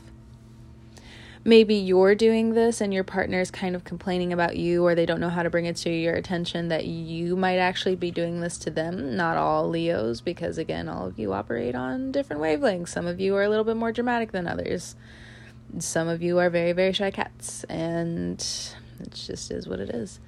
maybe 1.46 1.76
you're 1.76 2.16
doing 2.16 2.56
this 2.56 2.82
and 2.82 2.92
your 2.92 3.04
partner 3.04 3.40
is 3.40 3.52
kind 3.52 3.76
of 3.76 3.84
complaining 3.84 4.34
about 4.34 4.58
you 4.58 4.84
or 4.84 4.96
they 4.96 5.06
don't 5.06 5.20
know 5.20 5.30
how 5.30 5.44
to 5.44 5.50
bring 5.50 5.66
it 5.66 5.76
to 5.76 5.92
your 5.92 6.16
attention 6.16 6.70
that 6.70 6.86
you 6.86 7.36
might 7.36 7.58
actually 7.58 7.96
be 7.96 8.10
doing 8.10 8.42
this 8.42 8.58
to 8.58 8.72
them. 8.72 9.16
Not 9.16 9.38
all 9.38 9.70
Leos, 9.70 10.22
because 10.22 10.58
again, 10.58 10.90
all 10.90 11.06
of 11.06 11.20
you 11.20 11.34
operate 11.34 11.76
on 11.76 12.12
different 12.12 12.42
wavelengths. 12.42 12.90
Some 12.90 13.06
of 13.06 13.20
you 13.20 13.36
are 13.36 13.44
a 13.44 13.50
little 13.50 13.64
bit 13.64 13.78
more 13.78 13.92
dramatic 13.92 14.32
than 14.32 14.48
others. 14.48 14.96
Some 15.78 16.08
of 16.08 16.24
you 16.24 16.40
are 16.40 16.50
very, 16.50 16.72
very 16.72 16.94
shy 16.94 17.12
cats, 17.12 17.64
and 17.66 18.40
it 19.00 19.12
just 19.14 19.52
is 19.52 19.68
what 19.68 19.80
it 19.80 19.90
is. 19.90 20.20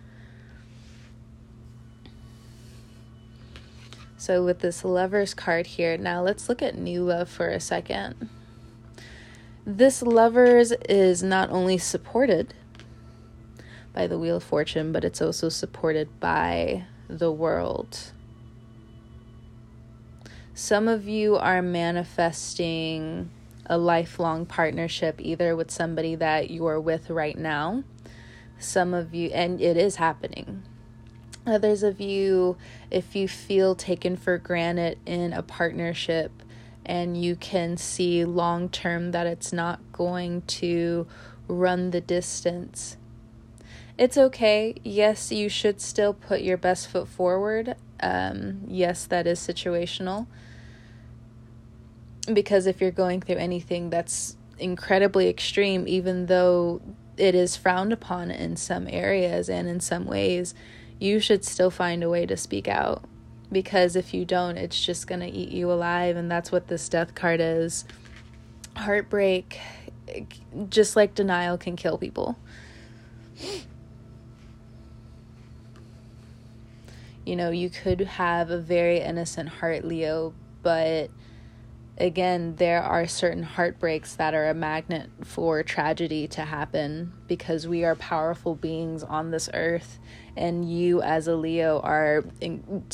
So, 4.18 4.44
with 4.44 4.60
this 4.60 4.84
lover's 4.84 5.34
card 5.34 5.68
here, 5.68 5.96
now 5.96 6.22
let's 6.22 6.50
look 6.50 6.62
at 6.62 6.76
new 6.76 7.04
love 7.04 7.30
for 7.30 7.50
a 7.50 7.60
second. 7.60 8.30
This 9.70 10.02
lovers 10.02 10.72
is 10.88 11.22
not 11.22 11.50
only 11.50 11.78
supported 11.78 12.54
by 13.92 14.08
the 14.08 14.18
Wheel 14.18 14.38
of 14.38 14.44
Fortune, 14.44 14.94
but 14.94 15.04
it's 15.04 15.22
also 15.22 15.50
supported 15.50 16.22
by 16.22 16.86
the 17.10 17.34
world. 17.34 18.14
Some 20.54 20.88
of 20.88 21.06
you 21.06 21.36
are 21.36 21.62
manifesting 21.62 23.30
a 23.66 23.78
lifelong 23.78 24.46
partnership, 24.46 25.20
either 25.20 25.54
with 25.54 25.70
somebody 25.70 26.16
that 26.16 26.50
you 26.50 26.66
are 26.66 26.80
with 26.80 27.10
right 27.10 27.38
now. 27.38 27.84
Some 28.58 28.94
of 28.94 29.14
you, 29.14 29.32
and 29.32 29.60
it 29.60 29.76
is 29.76 29.98
happening. 29.98 30.64
Others 31.46 31.84
of 31.84 32.00
you, 32.00 32.56
if 32.90 33.18
you 33.18 33.28
feel 33.28 33.76
taken 33.76 34.16
for 34.16 34.38
granted 34.38 34.98
in 35.06 35.34
a 35.34 35.44
partnership, 35.44 36.32
and 36.88 37.22
you 37.22 37.36
can 37.36 37.76
see 37.76 38.24
long 38.24 38.70
term 38.70 39.12
that 39.12 39.28
it's 39.28 39.52
not 39.52 39.80
going 39.92 40.42
to 40.44 41.06
run 41.48 41.92
the 41.92 42.02
distance. 42.02 42.98
It's 43.98 44.18
okay. 44.18 44.76
Yes, 44.84 45.32
you 45.32 45.50
should 45.50 45.82
still 45.82 46.14
put 46.14 46.42
your 46.42 46.58
best 46.58 46.88
foot 46.88 47.08
forward. 47.08 47.76
Um, 48.00 48.62
yes, 48.68 49.06
that 49.06 49.28
is 49.28 49.40
situational. 49.40 50.28
Because 52.32 52.68
if 52.68 52.80
you're 52.80 52.92
going 52.92 53.22
through 53.22 53.38
anything 53.38 53.90
that's 53.90 54.38
incredibly 54.58 55.28
extreme, 55.28 55.88
even 55.88 56.28
though 56.28 56.82
it 57.18 57.36
is 57.36 57.58
frowned 57.58 57.92
upon 57.92 58.32
in 58.32 58.56
some 58.56 58.88
areas 58.90 59.50
and 59.50 59.68
in 59.68 59.80
some 59.80 60.06
ways, 60.06 60.54
you 61.00 61.20
should 61.20 61.44
still 61.44 61.72
find 61.72 62.04
a 62.04 62.10
way 62.10 62.26
to 62.26 62.38
speak 62.38 62.68
out 62.68 63.04
because 63.52 63.96
if 63.96 64.14
you 64.14 64.26
don't, 64.26 64.58
it's 64.58 64.84
just 64.86 65.08
going 65.08 65.22
to 65.22 65.28
eat 65.28 65.50
you 65.50 65.72
alive. 65.72 66.16
And 66.16 66.30
that's 66.30 66.52
what 66.52 66.68
this 66.68 66.88
death 66.90 67.16
card 67.16 67.40
is. 67.40 67.86
Heartbreak, 68.76 69.60
just 70.70 70.96
like 70.96 71.16
denial, 71.16 71.58
can 71.58 71.76
kill 71.76 71.98
people. 71.98 72.38
You 77.26 77.36
know, 77.36 77.52
you 77.52 77.70
could 77.70 78.00
have 78.02 78.50
a 78.50 78.58
very 78.58 79.00
innocent 79.00 79.50
heart, 79.50 79.84
Leo, 79.84 80.34
but 80.62 81.10
again, 81.98 82.56
there 82.56 82.82
are 82.82 83.08
certain 83.08 83.44
heartbreaks 83.44 84.16
that 84.16 84.34
are 84.34 84.50
a 84.50 84.54
magnet 84.54 85.10
for 85.24 85.62
tragedy 85.64 86.28
to 86.30 86.42
happen 86.46 87.12
because 87.28 87.68
we 87.68 87.84
are 87.84 87.96
powerful 87.96 88.56
beings 88.56 89.04
on 89.04 89.32
this 89.32 89.50
earth. 89.54 90.00
And 90.38 90.72
you, 90.72 91.02
as 91.02 91.28
a 91.28 91.36
Leo, 91.36 91.80
are 91.80 92.24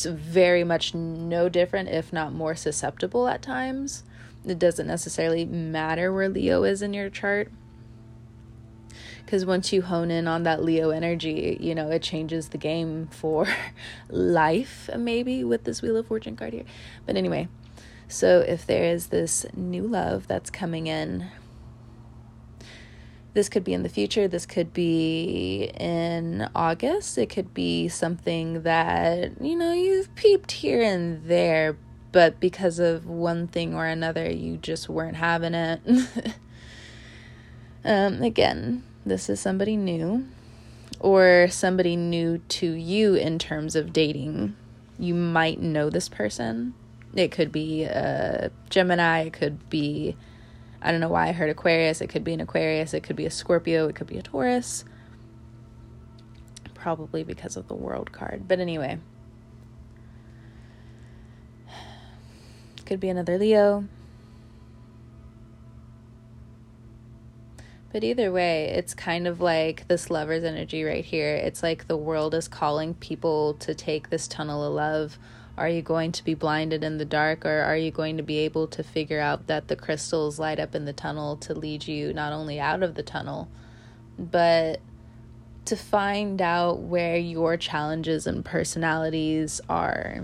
very 0.05 0.63
much 0.63 0.93
no 0.93 1.49
different, 1.49 1.89
if 1.89 2.13
not 2.13 2.33
more 2.33 2.55
susceptible 2.55 3.27
at 3.27 3.41
times. 3.41 4.03
It 4.45 4.59
doesn't 4.59 4.87
necessarily 4.87 5.45
matter 5.45 6.11
where 6.11 6.29
Leo 6.29 6.63
is 6.63 6.81
in 6.81 6.93
your 6.93 7.09
chart. 7.09 7.51
Because 9.25 9.45
once 9.45 9.73
you 9.73 9.81
hone 9.81 10.11
in 10.11 10.27
on 10.27 10.43
that 10.43 10.63
Leo 10.63 10.89
energy, 10.89 11.57
you 11.59 11.73
know, 11.73 11.89
it 11.89 12.01
changes 12.01 12.49
the 12.49 12.57
game 12.57 13.07
for 13.07 13.47
life, 14.09 14.89
maybe 14.97 15.43
with 15.43 15.63
this 15.63 15.81
Wheel 15.81 15.97
of 15.97 16.07
Fortune 16.07 16.35
card 16.35 16.53
here. 16.53 16.65
But 17.05 17.15
anyway, 17.15 17.47
So 18.07 18.41
if 18.41 18.67
there 18.67 18.83
is 18.83 19.07
this 19.07 19.45
new 19.55 19.87
love 19.87 20.27
that's 20.27 20.49
coming 20.49 20.87
in, 20.87 21.31
this 23.33 23.49
could 23.49 23.63
be 23.63 23.73
in 23.73 23.83
the 23.83 23.89
future, 23.89 24.27
this 24.27 24.45
could 24.45 24.73
be 24.73 25.71
in 25.79 26.47
August, 26.55 27.17
it 27.17 27.29
could 27.29 27.53
be 27.53 27.87
something 27.87 28.61
that, 28.63 29.41
you 29.41 29.55
know, 29.55 29.73
you've 29.73 30.13
peeped 30.15 30.51
here 30.51 30.81
and 30.81 31.25
there, 31.25 31.75
but 32.11 32.39
because 32.39 32.77
of 32.77 33.07
one 33.07 33.47
thing 33.47 33.73
or 33.73 33.87
another, 33.87 34.29
you 34.29 34.57
just 34.57 34.87
weren't 34.87 35.17
having 35.17 35.55
it. 35.55 35.81
um, 37.85 38.21
again, 38.21 38.83
this 39.05 39.29
is 39.29 39.39
somebody 39.39 39.75
new 39.75 40.27
or 40.99 41.47
somebody 41.49 41.95
new 41.95 42.37
to 42.49 42.71
you 42.71 43.15
in 43.15 43.39
terms 43.39 43.75
of 43.75 43.91
dating. 43.91 44.55
You 44.99 45.15
might 45.15 45.59
know 45.59 45.89
this 45.89 46.07
person. 46.07 46.75
It 47.15 47.31
could 47.31 47.51
be 47.51 47.83
a 47.83 48.51
Gemini, 48.69 49.23
it 49.23 49.33
could 49.33 49.69
be, 49.69 50.15
I 50.83 50.91
don't 50.91 50.99
know 50.99 51.09
why 51.09 51.29
I 51.29 51.31
heard 51.31 51.49
Aquarius, 51.49 52.01
it 52.01 52.07
could 52.07 52.23
be 52.23 52.33
an 52.33 52.41
Aquarius, 52.41 52.93
it 52.93 53.01
could 53.01 53.15
be 53.15 53.25
a 53.25 53.31
Scorpio, 53.31 53.87
it 53.87 53.95
could 53.95 54.07
be 54.07 54.17
a 54.17 54.21
Taurus. 54.21 54.83
Probably 56.73 57.23
because 57.23 57.55
of 57.55 57.69
the 57.69 57.73
world 57.73 58.11
card. 58.11 58.47
But 58.47 58.59
anyway, 58.59 58.99
could 62.85 62.99
be 62.99 63.09
another 63.09 63.37
Leo. 63.37 63.85
But 67.91 68.03
either 68.03 68.31
way, 68.31 68.65
it's 68.65 68.93
kind 68.93 69.27
of 69.27 69.39
like 69.39 69.87
this 69.87 70.09
lover's 70.09 70.43
energy 70.43 70.83
right 70.83 71.05
here. 71.05 71.35
It's 71.35 71.63
like 71.63 71.87
the 71.87 71.95
world 71.95 72.33
is 72.33 72.47
calling 72.47 72.95
people 72.95 73.53
to 73.55 73.73
take 73.75 74.09
this 74.09 74.27
tunnel 74.27 74.63
of 74.63 74.73
love. 74.73 75.19
Are 75.57 75.69
you 75.69 75.81
going 75.81 76.11
to 76.13 76.23
be 76.23 76.33
blinded 76.33 76.83
in 76.83 76.97
the 76.97 77.05
dark, 77.05 77.45
or 77.45 77.61
are 77.61 77.77
you 77.77 77.91
going 77.91 78.17
to 78.17 78.23
be 78.23 78.39
able 78.39 78.67
to 78.67 78.83
figure 78.83 79.19
out 79.19 79.47
that 79.47 79.67
the 79.67 79.75
crystals 79.75 80.39
light 80.39 80.59
up 80.59 80.73
in 80.73 80.85
the 80.85 80.93
tunnel 80.93 81.37
to 81.37 81.53
lead 81.53 81.87
you 81.87 82.13
not 82.13 82.33
only 82.33 82.59
out 82.59 82.81
of 82.81 82.95
the 82.95 83.03
tunnel, 83.03 83.47
but 84.17 84.79
to 85.65 85.75
find 85.75 86.41
out 86.41 86.79
where 86.79 87.17
your 87.17 87.55
challenges 87.55 88.25
and 88.25 88.43
personalities 88.43 89.61
are? 89.69 90.23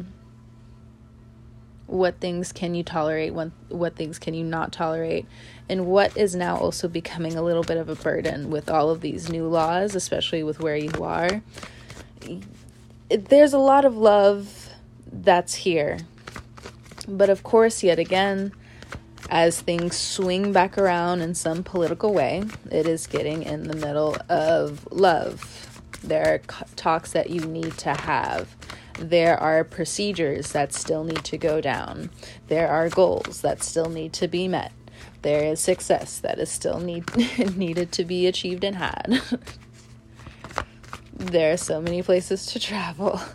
what 1.89 2.19
things 2.19 2.51
can 2.51 2.75
you 2.75 2.83
tolerate 2.83 3.33
what 3.33 3.49
what 3.69 3.95
things 3.95 4.19
can 4.19 4.35
you 4.35 4.43
not 4.43 4.71
tolerate 4.71 5.25
and 5.67 5.87
what 5.87 6.15
is 6.15 6.35
now 6.35 6.55
also 6.55 6.87
becoming 6.87 7.35
a 7.35 7.41
little 7.41 7.63
bit 7.63 7.77
of 7.77 7.89
a 7.89 7.95
burden 7.95 8.51
with 8.51 8.69
all 8.69 8.91
of 8.91 9.01
these 9.01 9.27
new 9.29 9.47
laws 9.47 9.95
especially 9.95 10.43
with 10.43 10.59
where 10.59 10.75
you 10.75 10.91
are 11.03 11.41
there's 13.09 13.53
a 13.53 13.57
lot 13.57 13.85
of 13.85 13.97
love 13.97 14.58
that's 15.11 15.55
here 15.55 15.97
but 17.07 17.29
of 17.29 17.43
course 17.43 17.83
yet 17.83 17.99
again 17.99 18.51
as 19.29 19.61
things 19.61 19.95
swing 19.95 20.51
back 20.51 20.77
around 20.77 21.21
in 21.21 21.35
some 21.35 21.63
political 21.63 22.13
way 22.13 22.43
it 22.71 22.87
is 22.87 23.07
getting 23.07 23.43
in 23.43 23.67
the 23.67 23.75
middle 23.75 24.17
of 24.29 24.87
love 24.91 25.81
there 26.03 26.33
are 26.33 26.65
talks 26.75 27.11
that 27.11 27.29
you 27.29 27.41
need 27.41 27.77
to 27.77 27.93
have 27.93 28.55
there 28.99 29.39
are 29.39 29.63
procedures 29.63 30.51
that 30.51 30.73
still 30.73 31.05
need 31.05 31.23
to 31.23 31.37
go 31.37 31.61
down. 31.61 32.09
There 32.47 32.67
are 32.67 32.89
goals 32.89 33.41
that 33.41 33.63
still 33.63 33.89
need 33.89 34.11
to 34.13 34.27
be 34.27 34.49
met. 34.49 34.73
There 35.21 35.45
is 35.45 35.61
success 35.61 36.19
that 36.19 36.37
is 36.37 36.49
still 36.49 36.79
need 36.79 37.05
needed 37.55 37.93
to 37.93 38.03
be 38.03 38.27
achieved 38.27 38.65
and 38.65 38.75
had. 38.75 39.21
there 41.13 41.53
are 41.53 41.57
so 41.57 41.79
many 41.81 42.03
places 42.03 42.45
to 42.47 42.59
travel. 42.59 43.21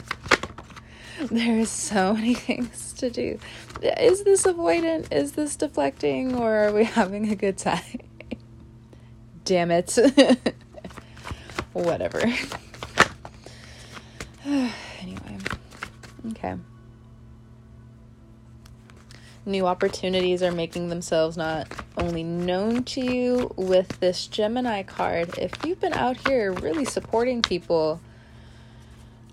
There 1.31 1.61
are 1.61 1.65
so 1.65 2.13
many 2.15 2.35
things 2.35 2.93
to 2.95 3.09
do. 3.09 3.39
Is 3.83 4.25
this 4.25 4.43
avoidant? 4.43 5.11
Is 5.11 5.33
this 5.33 5.57
deflecting? 5.57 6.37
Or 6.37 6.55
are 6.55 6.73
we 6.73 6.85
having 7.01 7.31
a 7.31 7.35
good 7.35 7.57
time? 7.57 8.01
Damn 9.45 9.71
it. 9.71 9.97
Whatever. 11.73 12.21
anyway. 14.45 15.39
Okay. 16.31 16.57
New 19.47 19.67
opportunities 19.67 20.43
are 20.43 20.53
making 20.53 20.89
themselves 20.91 21.39
not 21.39 21.69
only 21.97 22.23
known 22.23 22.85
to 22.85 23.01
you 23.01 23.51
with 23.57 24.01
this 24.01 24.27
Gemini 24.27 24.83
card. 24.83 25.39
If 25.39 25.53
you've 25.65 25.81
been 25.81 25.95
out 25.95 26.29
here 26.29 26.53
really 26.53 26.85
supporting 26.85 27.41
people, 27.41 28.01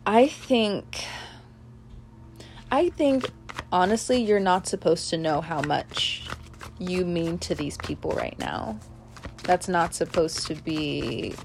I 0.06 0.28
think 0.28 1.06
I 2.72 2.90
think 2.90 3.30
honestly 3.72 4.22
you're 4.24 4.40
not 4.40 4.66
supposed 4.66 5.10
to 5.10 5.18
know 5.18 5.42
how 5.42 5.62
much 5.62 6.26
you 6.80 7.06
mean 7.06 7.38
to 7.40 7.54
these 7.54 7.78
people 7.78 8.12
right 8.12 8.38
now. 8.40 8.80
That's 9.44 9.68
not 9.68 9.94
supposed 9.94 10.48
to 10.48 10.56
be 10.56 11.36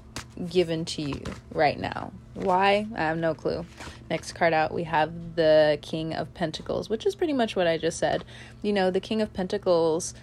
given 0.49 0.85
to 0.85 1.01
you 1.01 1.21
right 1.51 1.77
now. 1.77 2.13
Why? 2.33 2.87
I 2.95 2.99
have 2.99 3.17
no 3.17 3.33
clue. 3.33 3.65
Next 4.09 4.33
card 4.33 4.53
out, 4.53 4.73
we 4.73 4.83
have 4.83 5.35
the 5.35 5.79
King 5.81 6.13
of 6.13 6.33
Pentacles, 6.33 6.89
which 6.89 7.05
is 7.05 7.13
pretty 7.13 7.33
much 7.33 7.55
what 7.55 7.67
I 7.67 7.77
just 7.77 7.99
said. 7.99 8.23
You 8.61 8.71
know, 8.71 8.89
the 8.89 9.01
King 9.01 9.21
of 9.21 9.33
Pentacles, 9.33 10.13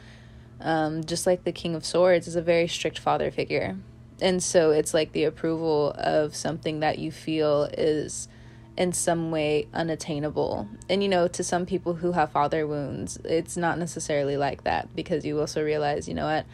um, 0.61 1.05
just 1.05 1.27
like 1.27 1.45
the 1.45 1.53
King 1.53 1.75
of 1.75 1.85
Swords, 1.85 2.27
is 2.27 2.37
a 2.37 2.43
very 2.43 2.67
strict 2.67 2.99
father 2.99 3.31
figure. 3.31 3.77
And 4.23 4.43
so 4.43 4.71
it's 4.71 4.95
like 4.95 5.12
the 5.12 5.25
approval 5.25 5.95
of 5.99 6.35
something 6.35 6.81
that 6.81 6.99
you 6.99 7.12
feel 7.12 7.64
is 7.77 8.29
in 8.77 8.93
some 8.93 9.31
way 9.31 9.69
unattainable. 9.73 10.69
And 10.89 11.03
you 11.03 11.09
know, 11.09 11.29
to 11.29 11.45
some 11.45 11.67
people 11.67 11.95
who 11.95 12.13
have 12.13 12.33
father 12.33 12.67
wounds, 12.67 13.19
it's 13.25 13.57
not 13.57 13.79
necessarily 13.79 14.37
like 14.37 14.65
that 14.65 14.95
because 14.95 15.25
you 15.25 15.39
also 15.41 15.63
realize, 15.63 16.09
you 16.09 16.15
know 16.15 16.27
what? 16.27 16.47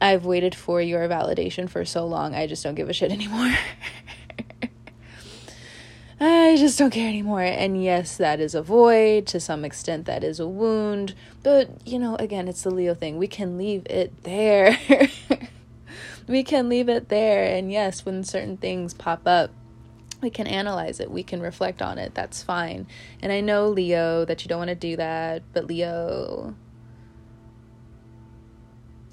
I've 0.00 0.24
waited 0.24 0.54
for 0.54 0.80
your 0.80 1.06
validation 1.08 1.68
for 1.68 1.84
so 1.84 2.06
long, 2.06 2.34
I 2.34 2.46
just 2.46 2.64
don't 2.64 2.74
give 2.74 2.88
a 2.88 2.94
shit 2.94 3.12
anymore. 3.12 3.52
I 6.22 6.56
just 6.56 6.78
don't 6.78 6.90
care 6.90 7.08
anymore. 7.08 7.40
And 7.40 7.82
yes, 7.82 8.18
that 8.18 8.40
is 8.40 8.54
a 8.54 8.62
void. 8.62 9.26
To 9.28 9.40
some 9.40 9.64
extent, 9.64 10.04
that 10.04 10.22
is 10.22 10.38
a 10.38 10.46
wound. 10.46 11.14
But, 11.42 11.86
you 11.86 11.98
know, 11.98 12.16
again, 12.16 12.46
it's 12.46 12.62
the 12.62 12.70
Leo 12.70 12.94
thing. 12.94 13.16
We 13.16 13.26
can 13.26 13.56
leave 13.56 13.86
it 13.86 14.22
there. 14.24 14.78
we 16.28 16.44
can 16.44 16.68
leave 16.68 16.90
it 16.90 17.08
there. 17.08 17.44
And 17.44 17.72
yes, 17.72 18.04
when 18.04 18.22
certain 18.22 18.58
things 18.58 18.92
pop 18.92 19.22
up, 19.26 19.50
we 20.20 20.30
can 20.30 20.46
analyze 20.46 21.00
it. 21.00 21.10
We 21.10 21.22
can 21.22 21.40
reflect 21.40 21.82
on 21.82 21.98
it. 21.98 22.14
That's 22.14 22.42
fine. 22.42 22.86
And 23.22 23.32
I 23.32 23.40
know, 23.40 23.68
Leo, 23.68 24.24
that 24.24 24.44
you 24.44 24.48
don't 24.48 24.58
want 24.58 24.68
to 24.68 24.74
do 24.74 24.96
that. 24.96 25.42
But, 25.52 25.66
Leo, 25.66 26.54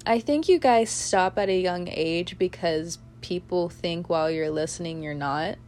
I 0.06 0.20
think 0.20 0.48
you 0.48 0.58
guys 0.58 0.90
stop 0.90 1.38
at 1.38 1.48
a 1.48 1.60
young 1.60 1.88
age 1.88 2.38
because 2.38 2.98
people 3.20 3.68
think 3.68 4.08
while 4.08 4.30
you're 4.30 4.50
listening 4.50 5.02
you're 5.02 5.12
not 5.12 5.58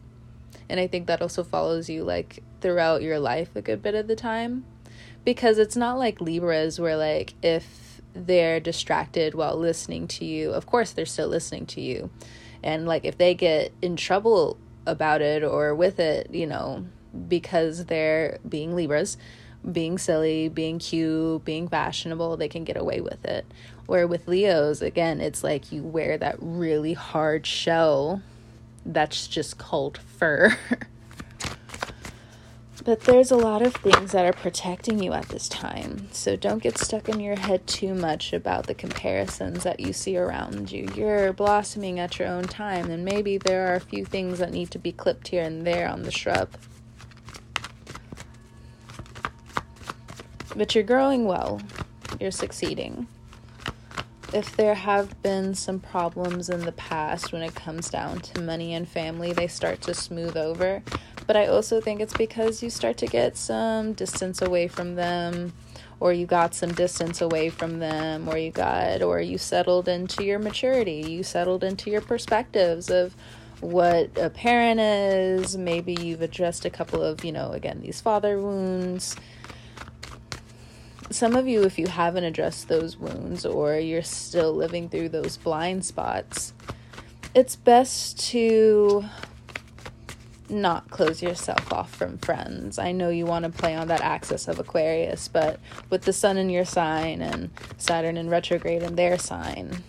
and 0.69 0.79
I 0.79 0.87
think 0.87 1.07
that 1.07 1.21
also 1.21 1.43
follows 1.43 1.89
you 1.89 2.03
like 2.05 2.41
throughout 2.61 3.01
your 3.01 3.19
life 3.19 3.55
a 3.55 3.61
good 3.61 3.83
bit 3.83 3.93
of 3.93 4.07
the 4.07 4.15
time 4.15 4.65
because 5.25 5.57
it's 5.57 5.75
not 5.75 5.97
like 5.97 6.21
Libras 6.21 6.79
where 6.79 6.95
like 6.95 7.33
if 7.43 8.01
they're 8.13 8.59
distracted 8.59 9.35
while 9.35 9.57
listening 9.57 10.07
to 10.07 10.25
you, 10.25 10.51
of 10.51 10.65
course 10.65 10.91
they're 10.91 11.05
still 11.05 11.27
listening 11.27 11.65
to 11.65 11.81
you. 11.81 12.09
And 12.63 12.85
like 12.85 13.05
if 13.05 13.17
they 13.17 13.33
get 13.33 13.73
in 13.81 13.95
trouble 13.95 14.57
about 14.85 15.21
it 15.21 15.43
or 15.43 15.75
with 15.75 15.99
it, 15.99 16.33
you 16.33 16.47
know, 16.47 16.85
because 17.27 17.85
they're 17.85 18.39
being 18.47 18.75
Libras, 18.75 19.17
being 19.69 19.97
silly, 19.97 20.49
being 20.49 20.79
cute, 20.79 21.45
being 21.45 21.67
fashionable, 21.67 22.37
they 22.37 22.47
can 22.47 22.63
get 22.63 22.77
away 22.77 23.01
with 23.01 23.23
it. 23.25 23.45
Where 23.85 24.07
with 24.07 24.27
Leos, 24.27 24.81
again, 24.81 25.21
it's 25.21 25.43
like 25.43 25.71
you 25.71 25.83
wear 25.83 26.17
that 26.17 26.37
really 26.39 26.93
hard 26.93 27.45
shell 27.45 28.21
that's 28.85 29.27
just 29.27 29.57
called 29.57 29.97
fur. 29.97 30.57
but 32.83 33.01
there's 33.01 33.31
a 33.31 33.37
lot 33.37 33.61
of 33.61 33.75
things 33.75 34.11
that 34.11 34.25
are 34.25 34.33
protecting 34.33 35.01
you 35.01 35.13
at 35.13 35.29
this 35.29 35.47
time. 35.47 36.07
So 36.11 36.35
don't 36.35 36.63
get 36.63 36.77
stuck 36.77 37.09
in 37.09 37.19
your 37.19 37.37
head 37.37 37.67
too 37.67 37.93
much 37.93 38.33
about 38.33 38.67
the 38.67 38.73
comparisons 38.73 39.63
that 39.63 39.79
you 39.79 39.93
see 39.93 40.17
around 40.17 40.71
you. 40.71 40.87
You're 40.95 41.33
blossoming 41.33 41.99
at 41.99 42.17
your 42.17 42.27
own 42.27 42.43
time, 42.43 42.89
and 42.89 43.05
maybe 43.05 43.37
there 43.37 43.67
are 43.67 43.75
a 43.75 43.79
few 43.79 44.05
things 44.05 44.39
that 44.39 44.51
need 44.51 44.71
to 44.71 44.79
be 44.79 44.91
clipped 44.91 45.27
here 45.27 45.43
and 45.43 45.65
there 45.65 45.87
on 45.87 46.03
the 46.03 46.11
shrub. 46.11 46.49
But 50.55 50.73
you're 50.75 50.83
growing 50.83 51.25
well, 51.25 51.61
you're 52.19 52.31
succeeding 52.31 53.07
if 54.33 54.55
there 54.55 54.75
have 54.75 55.21
been 55.21 55.53
some 55.53 55.79
problems 55.79 56.49
in 56.49 56.61
the 56.61 56.71
past 56.71 57.33
when 57.33 57.41
it 57.41 57.53
comes 57.53 57.89
down 57.89 58.19
to 58.21 58.41
money 58.41 58.73
and 58.73 58.87
family, 58.87 59.33
they 59.33 59.47
start 59.47 59.81
to 59.81 59.93
smooth 59.93 60.37
over. 60.37 60.81
But 61.27 61.37
I 61.37 61.47
also 61.47 61.79
think 61.79 62.01
it's 62.01 62.13
because 62.13 62.61
you 62.61 62.69
start 62.69 62.97
to 62.97 63.07
get 63.07 63.37
some 63.37 63.93
distance 63.93 64.41
away 64.41 64.67
from 64.67 64.95
them, 64.95 65.53
or 65.99 66.13
you 66.13 66.25
got 66.25 66.53
some 66.55 66.73
distance 66.73 67.21
away 67.21 67.49
from 67.49 67.79
them, 67.79 68.27
or 68.27 68.37
you 68.37 68.51
got, 68.51 69.01
or 69.01 69.21
you 69.21 69.37
settled 69.37 69.87
into 69.87 70.23
your 70.23 70.39
maturity, 70.39 71.05
you 71.07 71.23
settled 71.23 71.63
into 71.63 71.89
your 71.89 72.01
perspectives 72.01 72.89
of 72.89 73.15
what 73.59 74.09
a 74.17 74.29
parent 74.29 74.79
is. 74.79 75.55
Maybe 75.55 75.93
you've 75.93 76.21
addressed 76.21 76.65
a 76.65 76.69
couple 76.69 77.01
of, 77.03 77.23
you 77.23 77.31
know, 77.31 77.51
again, 77.51 77.81
these 77.81 78.01
father 78.01 78.39
wounds 78.39 79.15
some 81.11 81.35
of 81.35 81.47
you, 81.47 81.63
if 81.63 81.77
you 81.77 81.87
haven't 81.87 82.23
addressed 82.23 82.69
those 82.69 82.97
wounds 82.97 83.45
or 83.45 83.75
you're 83.75 84.01
still 84.01 84.53
living 84.53 84.87
through 84.87 85.09
those 85.09 85.35
blind 85.37 85.83
spots, 85.83 86.53
it's 87.35 87.55
best 87.55 88.19
to 88.31 89.03
not 90.51 90.89
close 90.89 91.21
yourself 91.21 91.71
off 91.71 91.95
from 91.95 92.17
friends. 92.17 92.77
I 92.77 92.91
know 92.91 93.09
you 93.09 93.25
want 93.25 93.45
to 93.45 93.51
play 93.51 93.75
on 93.75 93.87
that 93.87 94.01
axis 94.01 94.47
of 94.47 94.59
Aquarius, 94.59 95.27
but 95.27 95.59
with 95.89 96.03
the 96.03 96.13
sun 96.13 96.37
in 96.37 96.49
your 96.49 96.65
sign 96.65 97.21
and 97.21 97.49
Saturn 97.77 98.17
in 98.17 98.29
retrograde 98.29 98.83
in 98.83 98.95
their 98.95 99.17
sign, 99.17 99.83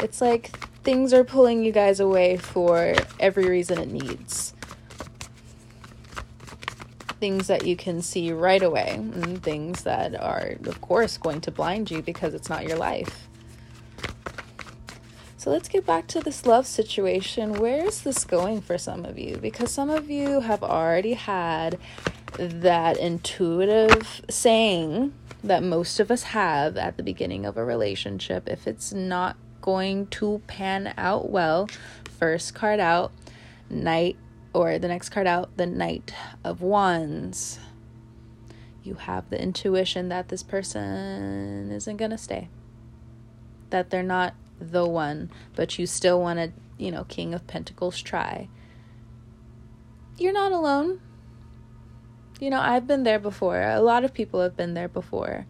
it's 0.00 0.20
like 0.20 0.56
things 0.84 1.12
are 1.12 1.24
pulling 1.24 1.62
you 1.62 1.72
guys 1.72 2.00
away 2.00 2.36
for 2.36 2.94
every 3.20 3.48
reason 3.48 3.78
it 3.78 3.90
needs. 3.90 4.54
Things 7.20 7.48
that 7.48 7.66
you 7.66 7.76
can 7.76 8.00
see 8.00 8.32
right 8.32 8.62
away, 8.62 8.92
and 8.94 9.42
things 9.42 9.82
that 9.82 10.18
are, 10.20 10.54
of 10.64 10.80
course, 10.80 11.18
going 11.18 11.40
to 11.42 11.50
blind 11.50 11.90
you 11.90 12.00
because 12.00 12.32
it's 12.32 12.48
not 12.48 12.66
your 12.66 12.78
life. 12.78 13.27
Let's 15.48 15.70
get 15.70 15.86
back 15.86 16.06
to 16.08 16.20
this 16.20 16.44
love 16.44 16.66
situation. 16.66 17.54
Where 17.54 17.86
is 17.86 18.02
this 18.02 18.26
going 18.26 18.60
for 18.60 18.76
some 18.76 19.06
of 19.06 19.18
you? 19.18 19.38
Because 19.38 19.72
some 19.72 19.88
of 19.88 20.10
you 20.10 20.40
have 20.40 20.62
already 20.62 21.14
had 21.14 21.78
that 22.38 22.98
intuitive 22.98 24.20
saying 24.28 25.14
that 25.42 25.62
most 25.62 26.00
of 26.00 26.10
us 26.10 26.22
have 26.22 26.76
at 26.76 26.98
the 26.98 27.02
beginning 27.02 27.46
of 27.46 27.56
a 27.56 27.64
relationship. 27.64 28.46
If 28.46 28.66
it's 28.66 28.92
not 28.92 29.38
going 29.62 30.08
to 30.08 30.42
pan 30.46 30.92
out 30.98 31.30
well, 31.30 31.66
first 32.18 32.54
card 32.54 32.78
out, 32.78 33.10
Knight, 33.70 34.18
or 34.52 34.78
the 34.78 34.88
next 34.88 35.08
card 35.08 35.26
out, 35.26 35.56
the 35.56 35.66
Knight 35.66 36.12
of 36.44 36.60
Wands. 36.60 37.58
You 38.82 38.94
have 38.94 39.30
the 39.30 39.40
intuition 39.40 40.10
that 40.10 40.28
this 40.28 40.42
person 40.42 41.70
isn't 41.72 41.96
going 41.96 42.10
to 42.10 42.18
stay, 42.18 42.50
that 43.70 43.88
they're 43.88 44.02
not 44.02 44.34
the 44.60 44.86
one, 44.86 45.30
but 45.54 45.78
you 45.78 45.86
still 45.86 46.20
want 46.20 46.38
to, 46.38 46.52
you 46.76 46.90
know, 46.90 47.04
King 47.04 47.34
of 47.34 47.46
Pentacles 47.46 48.00
try. 48.00 48.48
You're 50.16 50.32
not 50.32 50.52
alone. 50.52 51.00
You 52.40 52.50
know, 52.50 52.60
I've 52.60 52.86
been 52.86 53.02
there 53.02 53.18
before. 53.18 53.60
A 53.60 53.80
lot 53.80 54.04
of 54.04 54.14
people 54.14 54.40
have 54.40 54.56
been 54.56 54.74
there 54.74 54.88
before. 54.88 55.46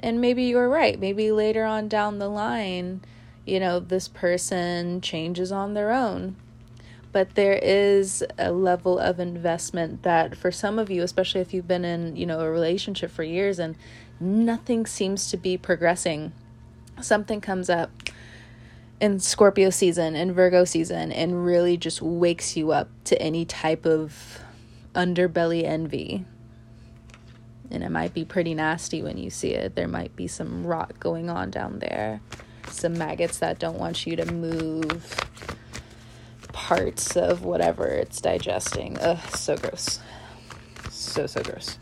And 0.00 0.20
maybe 0.20 0.44
you're 0.44 0.68
right. 0.68 0.98
Maybe 0.98 1.30
later 1.32 1.64
on 1.64 1.88
down 1.88 2.18
the 2.18 2.28
line, 2.28 3.02
you 3.46 3.60
know, 3.60 3.80
this 3.80 4.08
person 4.08 5.00
changes 5.00 5.52
on 5.52 5.74
their 5.74 5.92
own. 5.92 6.36
But 7.12 7.34
there 7.34 7.58
is 7.62 8.24
a 8.38 8.52
level 8.52 8.98
of 8.98 9.20
investment 9.20 10.02
that 10.02 10.36
for 10.36 10.50
some 10.50 10.78
of 10.78 10.90
you, 10.90 11.02
especially 11.02 11.42
if 11.42 11.52
you've 11.52 11.68
been 11.68 11.84
in, 11.84 12.16
you 12.16 12.24
know, 12.24 12.40
a 12.40 12.50
relationship 12.50 13.10
for 13.10 13.22
years 13.22 13.58
and 13.58 13.76
nothing 14.18 14.86
seems 14.86 15.30
to 15.30 15.36
be 15.36 15.58
progressing, 15.58 16.32
something 17.00 17.40
comes 17.40 17.68
up 17.68 18.01
in 19.02 19.18
Scorpio 19.18 19.68
season 19.70 20.14
and 20.14 20.32
Virgo 20.32 20.64
season 20.64 21.10
and 21.10 21.44
really 21.44 21.76
just 21.76 22.00
wakes 22.00 22.56
you 22.56 22.70
up 22.70 22.88
to 23.02 23.20
any 23.20 23.44
type 23.44 23.84
of 23.84 24.38
underbelly 24.94 25.64
envy. 25.64 26.24
And 27.68 27.82
it 27.82 27.90
might 27.90 28.14
be 28.14 28.24
pretty 28.24 28.54
nasty 28.54 29.02
when 29.02 29.18
you 29.18 29.28
see 29.28 29.54
it. 29.54 29.74
There 29.74 29.88
might 29.88 30.14
be 30.14 30.28
some 30.28 30.64
rot 30.64 31.00
going 31.00 31.28
on 31.28 31.50
down 31.50 31.80
there, 31.80 32.20
some 32.68 32.96
maggots 32.96 33.40
that 33.40 33.58
don't 33.58 33.76
want 33.76 34.06
you 34.06 34.14
to 34.14 34.24
move 34.32 35.16
parts 36.52 37.16
of 37.16 37.42
whatever 37.44 37.88
it's 37.88 38.20
digesting. 38.20 38.98
Ugh, 39.00 39.18
so 39.34 39.56
gross. 39.56 39.98
So, 40.90 41.26
so 41.26 41.42
gross. 41.42 41.76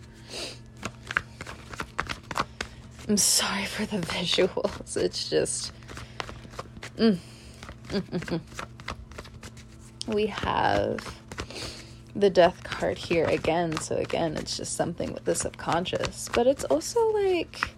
I'm 3.07 3.19
sorry 3.19 3.67
for 3.67 3.85
the 3.85 3.99
visuals. 4.07 4.97
It's 4.97 5.29
just 5.29 5.73
Mm. 7.01 7.17
Mm, 7.89 8.01
mm, 8.03 8.41
mm. 10.07 10.15
we 10.15 10.27
have 10.27 10.99
the 12.15 12.29
death 12.29 12.63
card 12.63 12.99
here 12.99 13.25
again. 13.25 13.75
So, 13.79 13.97
again, 13.97 14.37
it's 14.37 14.55
just 14.59 14.77
something 14.77 15.15
with 15.15 15.25
the 15.25 15.35
subconscious. 15.35 16.29
But 16.35 16.47
it's 16.47 16.65
also 16.65 17.01
like 17.13 17.71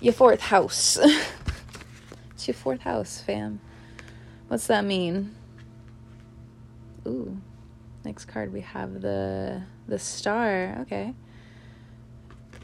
your 0.00 0.14
fourth 0.14 0.40
house. 0.40 0.96
it's 2.30 2.48
your 2.48 2.54
fourth 2.54 2.80
house, 2.80 3.20
fam. 3.20 3.60
What's 4.48 4.66
that 4.68 4.86
mean? 4.86 5.34
Ooh. 7.06 7.36
Next 8.06 8.24
card 8.24 8.54
we 8.54 8.62
have 8.62 9.02
the 9.02 9.64
the 9.86 9.98
star. 9.98 10.78
Okay 10.80 11.14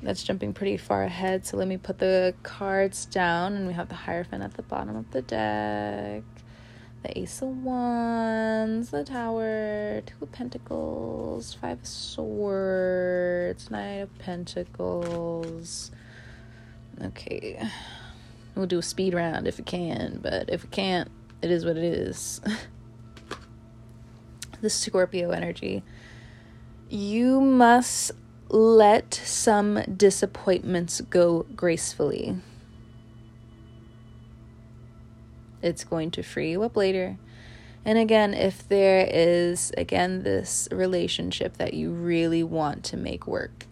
that's 0.07 0.23
jumping 0.23 0.53
pretty 0.53 0.77
far 0.77 1.03
ahead. 1.03 1.45
So 1.45 1.57
let 1.57 1.66
me 1.66 1.77
put 1.77 1.99
the 1.99 2.33
cards 2.45 3.07
down, 3.07 3.55
and 3.55 3.66
we 3.66 3.73
have 3.73 3.88
the 3.88 3.97
Hierophant 3.97 4.40
at 4.40 4.55
the 4.55 4.62
bottom 4.62 4.95
of 4.95 5.11
the 5.11 5.21
deck, 5.21 6.23
the 7.03 7.19
Ace 7.19 7.42
of 7.42 7.49
Wands, 7.64 8.90
the 8.90 9.03
Tower, 9.03 10.03
Two 10.07 10.14
of 10.23 10.31
Pentacles, 10.31 11.55
Five 11.55 11.81
of 11.81 11.87
Swords, 11.87 13.69
Knight 13.69 13.97
of 13.97 14.16
Pentacles. 14.21 15.90
Okay, 17.03 17.61
we'll 18.55 18.66
do 18.66 18.79
a 18.79 18.83
speed 18.83 19.12
round 19.12 19.49
if 19.49 19.59
we 19.59 19.64
can, 19.64 20.21
but 20.23 20.49
if 20.49 20.62
we 20.62 20.69
can't, 20.69 21.11
it 21.42 21.51
is 21.51 21.64
what 21.64 21.77
it 21.77 21.83
is. 21.83 22.40
the 24.61 24.71
Scorpio 24.71 25.31
energy. 25.31 25.83
You 26.88 27.40
must 27.40 28.12
let 28.48 29.14
some 29.14 29.82
disappointments 29.96 31.00
go 31.00 31.46
gracefully. 31.54 32.37
It's 35.62 35.85
going 35.85 36.11
to 36.12 36.22
free 36.22 36.52
you 36.52 36.62
up 36.62 36.76
later. 36.76 37.18
And 37.85 37.98
again, 37.98 38.35
if 38.35 38.68
there 38.68 39.09
is, 39.11 39.72
again, 39.76 40.22
this 40.22 40.68
relationship 40.72 41.56
that 41.56 41.74
you 41.74 41.90
really 41.90 42.42
want 42.42 42.85
to 42.85 42.96
make 42.96 43.26
work, 43.26 43.66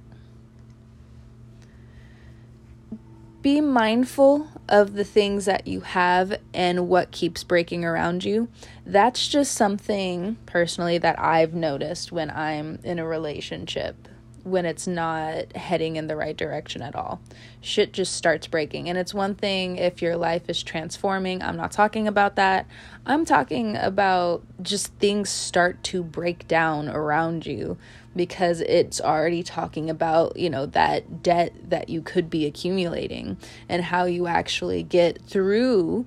be 3.43 3.61
mindful 3.61 4.49
of 4.69 4.95
the 4.95 5.05
things 5.05 5.45
that 5.45 5.67
you 5.67 5.83
have 5.83 6.41
and 6.55 6.89
what 6.89 7.11
keeps 7.11 7.45
breaking 7.45 7.85
around 7.85 8.25
you. 8.25 8.49
That's 8.87 9.29
just 9.29 9.53
something 9.53 10.39
personally 10.47 10.97
that 10.99 11.19
I've 11.21 11.53
noticed 11.53 12.11
when 12.11 12.31
I'm 12.31 12.79
in 12.83 12.99
a 12.99 13.07
relationship 13.07 14.09
when 14.45 14.67
it's 14.67 14.87
not 14.87 15.57
heading 15.57 15.97
in 15.97 16.07
the 16.07 16.17
right 16.17 16.37
direction 16.37 16.83
at 16.83 16.95
all. 16.95 17.21
Shit 17.63 17.93
just 17.93 18.15
starts 18.15 18.47
breaking. 18.47 18.89
And 18.89 18.99
it's 18.99 19.15
one 19.15 19.35
thing 19.35 19.77
if 19.77 20.03
your 20.03 20.17
life 20.17 20.49
is 20.49 20.63
transforming. 20.63 21.43
I'm 21.43 21.57
not 21.57 21.73
talking 21.73 22.07
about 22.07 22.37
that. 22.37 22.67
I'm 23.07 23.25
talking 23.25 23.77
about 23.77 24.43
just 24.63 24.93
things 24.95 25.31
start 25.31 25.83
to 25.85 26.03
break 26.03 26.47
down 26.47 26.89
around 26.89 27.47
you 27.47 27.79
because 28.15 28.61
it's 28.61 29.01
already 29.01 29.43
talking 29.43 29.89
about, 29.91 30.37
you 30.37 30.51
know, 30.51 30.67
that 30.67 31.23
debt 31.23 31.53
that 31.71 31.89
you 31.89 32.03
could 32.03 32.29
be 32.29 32.47
accumulating 32.47 33.39
and 33.69 33.83
how 33.85 34.05
you 34.05 34.27
actually 34.27 34.83
get 34.83 35.23
through 35.23 36.07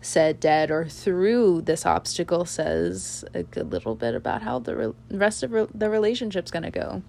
said 0.00 0.38
debt 0.38 0.70
or 0.70 0.86
through 0.88 1.60
this 1.62 1.84
obstacle 1.84 2.44
says 2.44 3.24
a 3.34 3.42
good 3.42 3.72
little 3.72 3.96
bit 3.96 4.14
about 4.14 4.42
how 4.42 4.58
the 4.60 4.76
re- 4.76 4.94
rest 5.10 5.42
of 5.42 5.50
re- 5.50 5.66
the 5.74 5.90
relationship's 5.90 6.52
going 6.52 6.62
to 6.62 6.70
go 6.70 7.02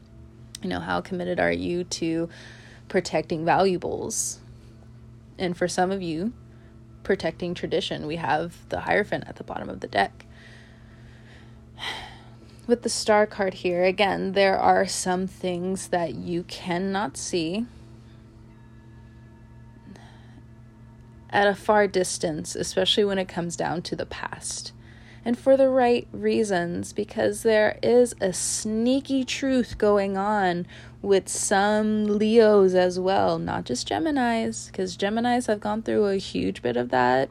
you 0.61 0.69
know, 0.69 0.79
how 0.79 1.01
committed 1.01 1.39
are 1.39 1.51
you 1.51 1.83
to 1.85 2.29
protecting 2.87 3.45
valuables? 3.45 4.39
And 5.37 5.55
for 5.55 5.67
some 5.67 5.91
of 5.91 6.01
you, 6.01 6.33
protecting 7.03 7.53
tradition. 7.53 8.07
We 8.07 8.17
have 8.17 8.57
the 8.69 8.81
Hierophant 8.81 9.23
at 9.27 9.37
the 9.37 9.43
bottom 9.43 9.69
of 9.69 9.79
the 9.79 9.87
deck. 9.87 10.25
With 12.67 12.83
the 12.83 12.89
star 12.89 13.25
card 13.25 13.55
here, 13.55 13.83
again, 13.83 14.33
there 14.33 14.59
are 14.59 14.85
some 14.85 15.25
things 15.25 15.87
that 15.87 16.13
you 16.13 16.43
cannot 16.43 17.17
see 17.17 17.65
at 21.31 21.47
a 21.47 21.55
far 21.55 21.87
distance, 21.87 22.55
especially 22.55 23.03
when 23.05 23.17
it 23.17 23.27
comes 23.27 23.55
down 23.55 23.81
to 23.83 23.95
the 23.95 24.05
past 24.05 24.71
and 25.25 25.37
for 25.37 25.57
the 25.57 25.69
right 25.69 26.07
reasons 26.11 26.93
because 26.93 27.43
there 27.43 27.77
is 27.83 28.15
a 28.21 28.33
sneaky 28.33 29.23
truth 29.23 29.77
going 29.77 30.17
on 30.17 30.65
with 31.01 31.29
some 31.29 32.05
Leos 32.05 32.73
as 32.73 32.99
well, 32.99 33.39
not 33.39 33.65
just 33.65 33.87
Geminis, 33.87 34.67
because 34.67 34.97
Geminis 34.97 35.47
have 35.47 35.59
gone 35.59 35.81
through 35.81 36.07
a 36.07 36.17
huge 36.17 36.61
bit 36.61 36.77
of 36.77 36.89
that 36.89 37.29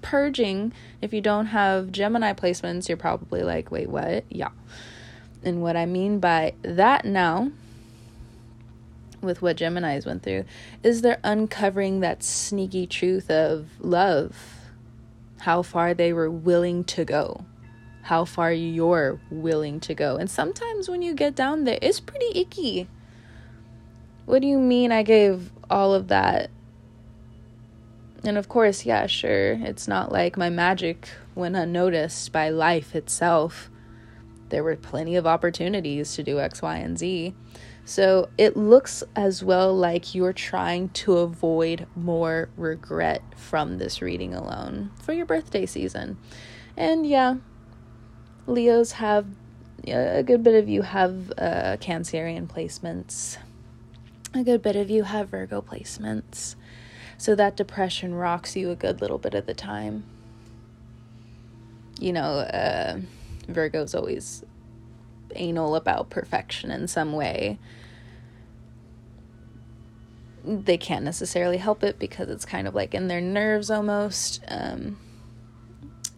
purging. 0.00 0.72
If 1.00 1.12
you 1.12 1.20
don't 1.20 1.46
have 1.46 1.92
Gemini 1.92 2.32
placements, 2.32 2.88
you're 2.88 2.96
probably 2.96 3.42
like, 3.42 3.70
wait, 3.70 3.88
what? 3.88 4.24
Yeah. 4.28 4.50
And 5.44 5.62
what 5.62 5.76
I 5.76 5.86
mean 5.86 6.20
by 6.20 6.54
that 6.62 7.04
now, 7.04 7.50
with 9.20 9.42
what 9.42 9.56
Geminis 9.56 10.06
went 10.06 10.22
through, 10.22 10.44
is 10.82 11.02
they're 11.02 11.20
uncovering 11.22 12.00
that 12.00 12.22
sneaky 12.22 12.86
truth 12.86 13.30
of 13.30 13.66
love 13.80 14.61
how 15.42 15.60
far 15.60 15.92
they 15.92 16.12
were 16.12 16.30
willing 16.30 16.84
to 16.84 17.04
go, 17.04 17.44
how 18.02 18.24
far 18.24 18.52
you're 18.52 19.20
willing 19.28 19.80
to 19.80 19.92
go. 19.92 20.14
And 20.16 20.30
sometimes 20.30 20.88
when 20.88 21.02
you 21.02 21.14
get 21.14 21.34
down 21.34 21.64
there, 21.64 21.80
it's 21.82 21.98
pretty 21.98 22.38
icky. 22.38 22.88
What 24.24 24.40
do 24.40 24.46
you 24.46 24.60
mean 24.60 24.92
I 24.92 25.02
gave 25.02 25.50
all 25.68 25.94
of 25.94 26.06
that? 26.06 26.48
And 28.22 28.38
of 28.38 28.48
course, 28.48 28.86
yeah, 28.86 29.08
sure, 29.08 29.54
it's 29.54 29.88
not 29.88 30.12
like 30.12 30.36
my 30.36 30.48
magic 30.48 31.08
went 31.34 31.56
unnoticed 31.56 32.30
by 32.30 32.50
life 32.50 32.94
itself. 32.94 33.68
There 34.50 34.62
were 34.62 34.76
plenty 34.76 35.16
of 35.16 35.26
opportunities 35.26 36.14
to 36.14 36.22
do 36.22 36.38
X, 36.38 36.62
Y, 36.62 36.76
and 36.76 36.96
Z. 36.96 37.34
So 37.84 38.28
it 38.38 38.56
looks 38.56 39.02
as 39.16 39.42
well 39.42 39.76
like 39.76 40.14
you're 40.14 40.32
trying 40.32 40.90
to 40.90 41.18
avoid 41.18 41.86
more 41.96 42.48
regret 42.56 43.22
from 43.36 43.78
this 43.78 44.00
reading 44.00 44.34
alone 44.34 44.92
for 45.02 45.12
your 45.12 45.26
birthday 45.26 45.66
season. 45.66 46.16
And 46.76 47.06
yeah, 47.06 47.36
Leos 48.46 48.92
have 48.92 49.26
a 49.86 50.22
good 50.22 50.42
bit 50.44 50.54
of 50.54 50.68
you 50.68 50.82
have 50.82 51.32
uh, 51.36 51.76
Cancerian 51.80 52.46
placements. 52.46 53.36
A 54.32 54.44
good 54.44 54.62
bit 54.62 54.76
of 54.76 54.88
you 54.88 55.02
have 55.02 55.28
Virgo 55.30 55.60
placements. 55.60 56.54
So 57.18 57.34
that 57.34 57.56
depression 57.56 58.14
rocks 58.14 58.56
you 58.56 58.70
a 58.70 58.76
good 58.76 59.00
little 59.00 59.18
bit 59.18 59.34
of 59.34 59.46
the 59.46 59.54
time. 59.54 60.04
You 62.00 62.12
know, 62.12 62.22
uh, 62.22 63.00
Virgo's 63.48 63.94
always 63.94 64.44
anal 65.36 65.74
about 65.74 66.10
perfection 66.10 66.70
in 66.70 66.88
some 66.88 67.12
way. 67.12 67.58
They 70.44 70.76
can't 70.76 71.04
necessarily 71.04 71.58
help 71.58 71.82
it 71.84 71.98
because 71.98 72.28
it's 72.28 72.44
kind 72.44 72.66
of 72.66 72.74
like 72.74 72.94
in 72.94 73.08
their 73.08 73.20
nerves 73.20 73.70
almost. 73.70 74.42
Um, 74.48 74.98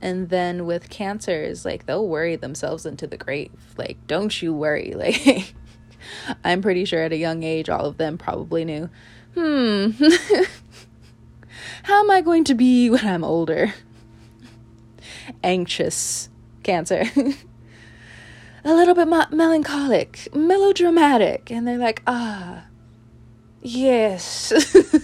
and 0.01 0.29
then 0.29 0.67
with 0.67 0.91
cancers, 0.91 1.65
like 1.65 1.87
they'll 1.87 2.07
worry 2.07 2.37
themselves 2.37 2.87
into 2.87 3.07
the 3.07 3.17
grave. 3.17 3.51
Like, 3.77 3.97
don't 4.07 4.41
you 4.43 4.53
worry. 4.53 4.95
Like, 5.05 5.55
I'm 6.45 6.61
pretty 6.61 6.85
sure 6.85 7.03
at 7.03 7.13
a 7.13 7.17
young 7.17 7.43
age, 7.43 7.71
all 7.71 7.87
of 7.87 7.97
them 7.97 8.19
probably 8.19 8.65
knew, 8.67 8.91
hmm, 9.35 9.91
how 11.85 12.01
am 12.01 12.11
I 12.11 12.21
going 12.21 12.45
to 12.45 12.55
be 12.55 12.91
when 12.91 13.07
I'm 13.07 13.25
older? 13.25 13.73
Anxious 15.43 16.29
cancer. 16.63 17.05
A 18.65 18.75
little 18.75 18.95
bit 18.95 19.09
melancholic, 19.31 20.29
melodramatic. 20.35 21.51
And 21.51 21.67
they're 21.69 21.79
like, 21.79 22.03
ah, 22.07 22.65
yes. 23.61 24.53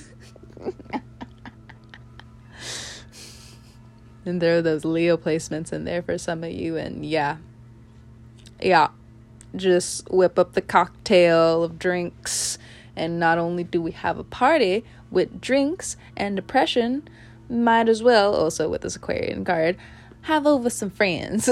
and 4.25 4.40
there 4.40 4.57
are 4.57 4.62
those 4.62 4.85
Leo 4.85 5.16
placements 5.16 5.73
in 5.73 5.85
there 5.85 6.03
for 6.03 6.16
some 6.18 6.42
of 6.42 6.51
you. 6.51 6.77
And 6.77 7.05
yeah, 7.05 7.37
yeah, 8.62 8.88
just 9.55 10.11
whip 10.11 10.38
up 10.38 10.53
the 10.55 10.62
cocktail 10.62 11.62
of 11.62 11.79
drinks. 11.79 12.59
And 12.96 13.20
not 13.20 13.38
only 13.38 13.64
do 13.64 13.81
we 13.83 13.92
have 13.92 14.18
a 14.18 14.25
party 14.25 14.85
with 15.11 15.40
drinks 15.40 15.96
and 16.16 16.37
depression, 16.37 17.09
might 17.49 17.88
as 17.88 18.03
well, 18.03 18.35
also 18.35 18.68
with 18.68 18.83
this 18.83 18.96
Aquarian 18.96 19.44
card, 19.44 19.77
have 20.23 20.46
over 20.46 20.70
some 20.70 20.90
friends. 20.90 21.49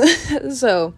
so, 0.58 0.94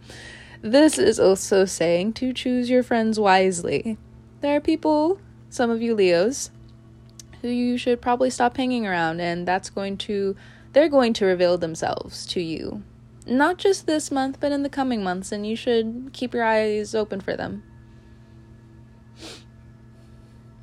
this 0.63 0.99
is 0.99 1.19
also 1.19 1.65
saying 1.65 2.13
to 2.15 2.33
choose 2.33 2.69
your 2.69 2.83
friends 2.83 3.19
wisely. 3.19 3.97
There 4.41 4.57
are 4.57 4.61
people, 4.61 5.21
some 5.49 5.71
of 5.71 5.81
you 5.81 5.95
Leos, 5.95 6.51
who 7.41 7.49
you 7.49 7.79
should 7.79 8.03
probably 8.03 8.31
stop 8.31 8.57
hanging 8.57 8.87
around, 8.87 9.21
and 9.21 9.49
that's 9.49 9.71
going 9.71 9.97
to, 9.99 10.37
they're 10.73 10.89
going 10.89 11.15
to 11.15 11.25
reveal 11.25 11.57
themselves 11.57 12.27
to 12.27 12.41
you. 12.41 12.83
Not 13.27 13.59
just 13.59 13.87
this 13.87 14.11
month, 14.11 14.39
but 14.41 14.53
in 14.53 14.63
the 14.63 14.69
coming 14.69 15.03
months, 15.03 15.33
and 15.33 15.47
you 15.47 15.57
should 15.57 16.11
keep 16.13 16.35
your 16.35 16.45
eyes 16.45 16.95
open 16.95 17.21
for 17.21 17.37
them. 17.37 17.63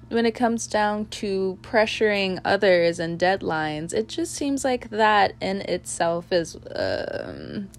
When 0.10 0.26
it 0.26 0.36
comes 0.36 0.68
down 0.68 1.08
to 1.08 1.60
pressuring 1.62 2.40
others 2.46 3.00
and 3.00 3.20
deadlines, 3.20 3.94
it 3.94 4.08
just 4.08 4.34
seems 4.34 4.64
like 4.64 4.90
that 4.90 5.34
in 5.42 5.62
itself 5.62 6.32
is 6.32 6.58
um, 6.76 7.70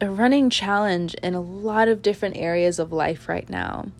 a 0.00 0.10
running 0.10 0.50
challenge 0.50 1.14
in 1.14 1.34
a 1.34 1.40
lot 1.40 1.88
of 1.88 2.02
different 2.02 2.36
areas 2.36 2.78
of 2.78 2.92
life 2.92 3.28
right 3.28 3.48
now. 3.48 3.90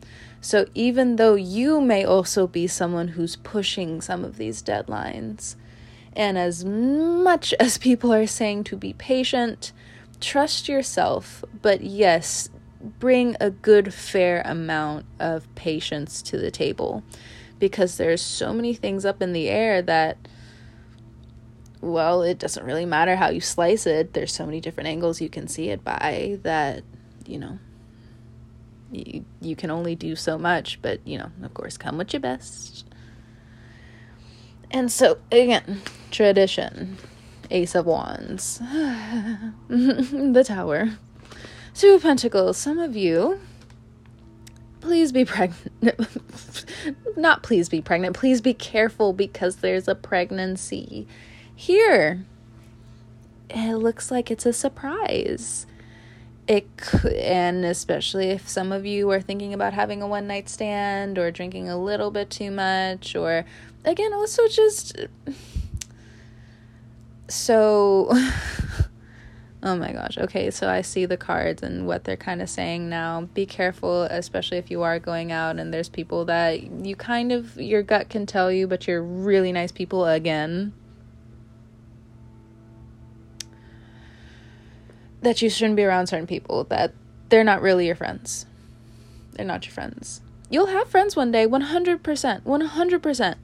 So, 0.41 0.67
even 0.75 1.17
though 1.17 1.35
you 1.35 1.81
may 1.81 2.05
also 2.05 2.47
be 2.47 2.67
someone 2.67 3.09
who's 3.09 3.37
pushing 3.37 4.01
some 4.01 4.25
of 4.25 4.39
these 4.39 4.63
deadlines, 4.63 5.57
and 6.15 6.39
as 6.39 6.65
much 6.65 7.53
as 7.61 7.79
people 7.79 8.13
are 8.13 8.27
saying 8.27 8.65
to 8.65 8.77
be 8.77 8.95
patient, 8.95 9.73
trust 10.21 10.69
yourself, 10.69 11.45
but 11.61 11.83
yes, 11.83 12.49
bring 12.81 13.37
a 13.41 13.51
good, 13.51 13.93
fair 13.93 14.43
amount 14.45 15.05
of 15.19 15.55
patience 15.55 16.23
to 16.23 16.39
the 16.39 16.51
table 16.51 17.03
because 17.59 17.99
there's 17.99 18.23
so 18.23 18.55
many 18.55 18.73
things 18.73 19.05
up 19.05 19.21
in 19.21 19.35
the 19.35 19.49
air 19.49 19.83
that 19.83 20.17
well, 21.81 22.23
it 22.23 22.39
doesn't 22.39 22.65
really 22.65 22.85
matter 22.85 23.17
how 23.17 23.31
you 23.31 23.41
slice 23.41 23.87
it. 23.87 24.13
There's 24.13 24.33
so 24.33 24.45
many 24.45 24.61
different 24.61 24.89
angles 24.89 25.21
you 25.21 25.29
can 25.29 25.49
see 25.49 25.71
it 25.71 25.83
by 25.83 26.39
that, 26.43 26.83
you 27.27 27.39
know, 27.39 27.59
you, 28.93 29.25
you 29.41 29.57
can 29.57 29.71
only 29.71 29.95
do 29.95 30.17
so 30.17 30.37
much, 30.37 30.81
but, 30.83 31.01
you 31.07 31.17
know, 31.17 31.31
of 31.43 31.55
course, 31.55 31.77
come 31.77 31.97
with 31.97 32.13
your 32.13 32.21
best. 32.21 32.85
And 34.71 34.91
so, 34.93 35.19
again, 35.33 35.83
tradition. 36.11 36.99
Ace 37.51 37.75
of 37.75 37.87
Wands. 37.87 38.59
the 39.69 40.45
Tower. 40.47 40.91
Two 41.75 41.95
of 41.95 42.03
Pentacles. 42.03 42.57
Some 42.57 42.79
of 42.79 42.95
you, 42.95 43.41
please 44.81 45.13
be 45.13 45.25
pregnant. 45.25 45.73
Not 47.17 47.43
please 47.43 47.69
be 47.69 47.81
pregnant. 47.81 48.17
Please 48.17 48.41
be 48.41 48.55
careful 48.55 49.13
because 49.13 49.57
there's 49.57 49.89
a 49.89 49.95
pregnancy 49.95 51.09
here, 51.61 52.25
it 53.51 53.75
looks 53.75 54.11
like 54.11 54.31
it's 54.31 54.47
a 54.47 54.53
surprise. 54.53 55.67
It 56.49 56.75
could, 56.79 57.13
and 57.13 57.67
especially 57.67 58.31
if 58.31 58.49
some 58.49 58.73
of 58.73 58.87
you 58.87 59.11
are 59.11 59.21
thinking 59.21 59.53
about 59.53 59.75
having 59.75 60.01
a 60.01 60.07
one 60.07 60.27
night 60.27 60.49
stand 60.49 61.19
or 61.19 61.31
drinking 61.31 61.69
a 61.69 61.77
little 61.77 62.11
bit 62.11 62.31
too 62.31 62.51
much, 62.51 63.15
or 63.15 63.45
again, 63.85 64.15
also 64.15 64.49
just 64.49 64.97
so. 67.29 68.09
oh 69.63 69.77
my 69.77 69.93
gosh. 69.93 70.17
Okay, 70.17 70.51
so 70.51 70.67
I 70.67 70.81
see 70.81 71.05
the 71.05 71.19
cards 71.19 71.63
and 71.63 71.87
what 71.87 72.05
they're 72.05 72.17
kind 72.17 72.41
of 72.41 72.49
saying 72.49 72.89
now. 72.89 73.29
Be 73.35 73.45
careful, 73.45 74.05
especially 74.05 74.57
if 74.57 74.71
you 74.71 74.81
are 74.83 74.99
going 74.99 75.31
out 75.31 75.59
and 75.59 75.75
there's 75.75 75.91
people 75.91 76.25
that 76.25 76.87
you 76.87 76.97
kind 76.97 77.31
of, 77.31 77.61
your 77.61 77.83
gut 77.83 78.09
can 78.09 78.25
tell 78.25 78.51
you, 78.51 78.67
but 78.67 78.89
you're 78.89 79.03
really 79.03 79.53
nice 79.53 79.73
people 79.73 80.07
again 80.07 80.73
that 85.23 85.43
you 85.43 85.51
shouldn't 85.51 85.77
be 85.77 85.85
around 85.85 86.07
certain 86.07 86.27
people, 86.27 86.65
that 86.65 86.93
they're 87.29 87.45
not 87.45 87.63
really 87.63 87.87
your 87.87 87.97
friends. 87.97 88.47
They're 89.33 89.47
not 89.47 89.67
your 89.67 89.73
friends. 89.73 90.21
You'll 90.51 90.67
have 90.67 90.89
friends 90.89 91.15
one 91.15 91.31
day, 91.31 91.47
100%. 91.47 92.43
100%. 92.43 93.35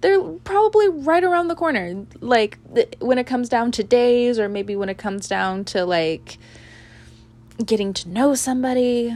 They're 0.00 0.22
probably 0.22 0.88
right 0.88 1.24
around 1.24 1.48
the 1.48 1.54
corner. 1.54 2.06
Like, 2.20 2.58
th- 2.74 2.94
when 3.00 3.18
it 3.18 3.26
comes 3.26 3.48
down 3.48 3.72
to 3.72 3.84
days, 3.84 4.38
or 4.38 4.48
maybe 4.48 4.76
when 4.76 4.88
it 4.88 4.96
comes 4.96 5.28
down 5.28 5.64
to, 5.66 5.84
like, 5.84 6.38
getting 7.64 7.92
to 7.92 8.08
know 8.08 8.34
somebody. 8.34 9.14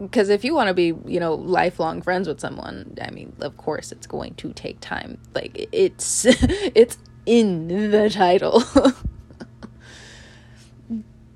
Because 0.00 0.30
if 0.30 0.44
you 0.44 0.54
want 0.54 0.68
to 0.68 0.74
be, 0.74 0.94
you 1.04 1.20
know, 1.20 1.34
lifelong 1.34 2.00
friends 2.00 2.26
with 2.26 2.40
someone, 2.40 2.96
I 3.02 3.10
mean, 3.10 3.34
of 3.40 3.56
course, 3.58 3.92
it's 3.92 4.06
going 4.06 4.34
to 4.36 4.52
take 4.54 4.80
time. 4.80 5.18
Like, 5.34 5.68
it's, 5.72 6.24
it's 6.74 6.96
in 7.30 7.68
the 7.92 8.10
title. 8.10 8.64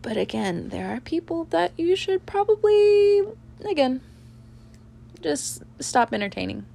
but 0.03 0.17
again, 0.17 0.71
there 0.71 0.89
are 0.89 0.99
people 0.99 1.45
that 1.51 1.71
you 1.79 1.95
should 1.95 2.27
probably, 2.27 3.23
again, 3.65 4.01
just 5.23 5.63
stop 5.79 6.13
entertaining. 6.13 6.67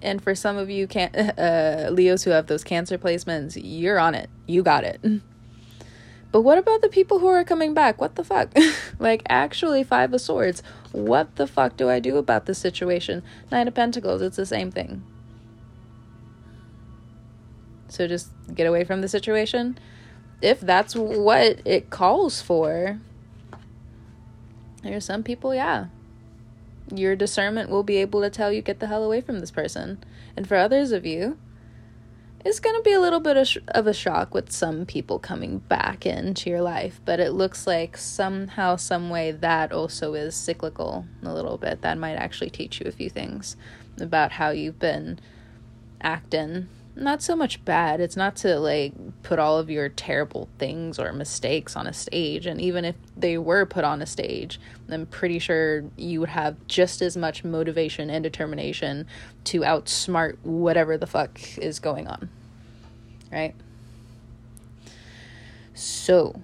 And 0.00 0.22
for 0.22 0.34
some 0.34 0.56
of 0.56 0.70
you 0.70 0.86
can 0.86 1.14
uh, 1.14 1.90
Leos 1.92 2.22
who 2.22 2.30
have 2.30 2.46
those 2.46 2.64
cancer 2.64 2.96
placements, 2.96 3.60
you're 3.62 3.98
on 3.98 4.14
it. 4.14 4.30
You 4.46 4.62
got 4.62 4.84
it. 4.84 5.00
But 6.32 6.42
what 6.42 6.58
about 6.58 6.80
the 6.80 6.88
people 6.88 7.18
who 7.18 7.26
are 7.26 7.42
coming 7.42 7.74
back? 7.74 8.00
What 8.00 8.14
the 8.14 8.22
fuck? 8.22 8.56
like, 9.00 9.24
actually, 9.28 9.82
Five 9.82 10.14
of 10.14 10.20
Swords. 10.20 10.62
What 10.92 11.34
the 11.34 11.48
fuck 11.48 11.76
do 11.76 11.90
I 11.90 11.98
do 11.98 12.18
about 12.18 12.46
this 12.46 12.58
situation? 12.58 13.24
Nine 13.50 13.66
of 13.66 13.74
Pentacles, 13.74 14.22
it's 14.22 14.36
the 14.36 14.46
same 14.46 14.70
thing. 14.70 15.02
So 17.90 18.06
just 18.06 18.30
get 18.54 18.66
away 18.66 18.84
from 18.84 19.02
the 19.02 19.08
situation. 19.08 19.78
If 20.40 20.60
that's 20.60 20.94
what 20.96 21.60
it 21.66 21.90
calls 21.90 22.40
for, 22.40 22.98
there's 24.82 25.04
some 25.04 25.22
people, 25.22 25.54
yeah. 25.54 25.86
Your 26.94 27.14
discernment 27.14 27.68
will 27.68 27.82
be 27.82 27.98
able 27.98 28.22
to 28.22 28.30
tell 28.30 28.50
you, 28.50 28.62
get 28.62 28.80
the 28.80 28.86
hell 28.86 29.04
away 29.04 29.20
from 29.20 29.40
this 29.40 29.50
person. 29.50 30.02
And 30.36 30.48
for 30.48 30.56
others 30.56 30.92
of 30.92 31.04
you, 31.04 31.36
it's 32.44 32.58
going 32.58 32.74
to 32.74 32.82
be 32.82 32.92
a 32.92 33.00
little 33.00 33.20
bit 33.20 33.36
of, 33.36 33.46
sh- 33.46 33.58
of 33.68 33.86
a 33.86 33.92
shock 33.92 34.32
with 34.32 34.50
some 34.50 34.86
people 34.86 35.18
coming 35.18 35.58
back 35.58 36.06
into 36.06 36.48
your 36.48 36.62
life, 36.62 37.00
but 37.04 37.20
it 37.20 37.32
looks 37.32 37.66
like 37.66 37.98
somehow, 37.98 38.76
some 38.76 39.10
way 39.10 39.30
that 39.30 39.72
also 39.72 40.14
is 40.14 40.34
cyclical 40.34 41.04
a 41.22 41.34
little 41.34 41.58
bit. 41.58 41.82
That 41.82 41.98
might 41.98 42.14
actually 42.14 42.48
teach 42.48 42.80
you 42.80 42.86
a 42.86 42.92
few 42.92 43.10
things 43.10 43.56
about 44.00 44.32
how 44.32 44.50
you've 44.50 44.78
been 44.78 45.20
acting 46.00 46.68
not 47.00 47.22
so 47.22 47.34
much 47.34 47.64
bad. 47.64 48.00
It's 48.00 48.16
not 48.16 48.36
to 48.36 48.58
like 48.58 48.92
put 49.22 49.38
all 49.38 49.58
of 49.58 49.70
your 49.70 49.88
terrible 49.88 50.48
things 50.58 50.98
or 50.98 51.12
mistakes 51.12 51.74
on 51.74 51.86
a 51.86 51.92
stage. 51.92 52.46
And 52.46 52.60
even 52.60 52.84
if 52.84 52.94
they 53.16 53.38
were 53.38 53.64
put 53.64 53.84
on 53.84 54.02
a 54.02 54.06
stage, 54.06 54.60
I'm 54.88 55.06
pretty 55.06 55.38
sure 55.38 55.84
you 55.96 56.20
would 56.20 56.28
have 56.28 56.56
just 56.66 57.00
as 57.00 57.16
much 57.16 57.42
motivation 57.42 58.10
and 58.10 58.22
determination 58.22 59.06
to 59.44 59.60
outsmart 59.60 60.36
whatever 60.42 60.98
the 60.98 61.06
fuck 61.06 61.40
is 61.58 61.80
going 61.80 62.06
on. 62.06 62.28
Right? 63.32 63.54
So, 65.74 66.40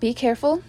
be 0.00 0.12
careful 0.14 0.62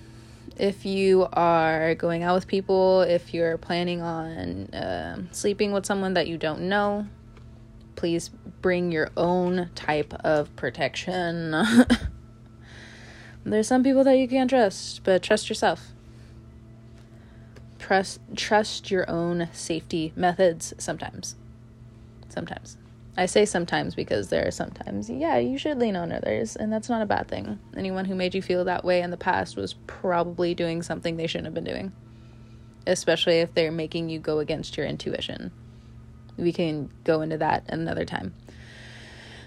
if 0.58 0.86
you 0.86 1.28
are 1.34 1.95
going 1.95 2.21
out 2.21 2.36
with 2.36 2.47
people, 2.47 3.02
if 3.02 3.34
you're 3.34 3.58
planning 3.58 4.02
on 4.02 4.65
uh, 4.74 5.21
sleeping 5.32 5.71
with 5.71 5.86
someone 5.86 6.13
that 6.13 6.28
you 6.28 6.38
don't 6.38 6.62
know 6.62 7.08
please 8.02 8.30
bring 8.64 8.92
your 8.92 9.12
own 9.16 9.70
type 9.76 10.12
of 10.24 10.56
protection. 10.56 11.52
There's 13.46 13.68
some 13.68 13.84
people 13.84 14.04
that 14.04 14.18
you 14.18 14.28
can't 14.28 14.50
trust, 14.50 15.04
but 15.04 15.22
trust 15.22 15.50
yourself. 15.50 15.90
Trust 17.78 18.20
trust 18.36 18.90
your 18.90 19.08
own 19.08 19.50
safety 19.54 20.14
methods 20.16 20.74
sometimes. 20.80 21.36
Sometimes. 22.28 22.76
I 23.16 23.28
say 23.28 23.46
sometimes 23.46 23.94
because 23.94 24.30
there 24.30 24.48
are 24.48 24.52
sometimes, 24.52 25.08
yeah, 25.08 25.38
you 25.38 25.60
should 25.60 25.78
lean 25.78 25.96
on 25.96 26.12
others, 26.12 26.56
and 26.56 26.74
that's 26.74 26.90
not 26.90 27.04
a 27.04 27.06
bad 27.06 27.28
thing. 27.28 27.60
Anyone 27.78 28.06
who 28.06 28.16
made 28.16 28.34
you 28.34 28.42
feel 28.42 28.66
that 28.66 28.84
way 28.84 29.04
in 29.04 29.12
the 29.12 29.16
past 29.16 29.56
was 29.56 29.76
probably 29.86 30.56
doing 30.56 30.82
something 30.82 31.18
they 31.18 31.28
shouldn't 31.28 31.46
have 31.46 31.54
been 31.54 31.72
doing, 31.72 31.92
especially 32.88 33.42
if 33.42 33.54
they're 33.54 33.72
making 33.72 34.10
you 34.10 34.18
go 34.18 34.40
against 34.40 34.76
your 34.76 34.88
intuition. 34.88 35.52
We 36.38 36.54
can 36.54 36.89
go 37.04 37.22
into 37.22 37.38
that 37.38 37.65
another 37.67 38.06
time. 38.06 38.34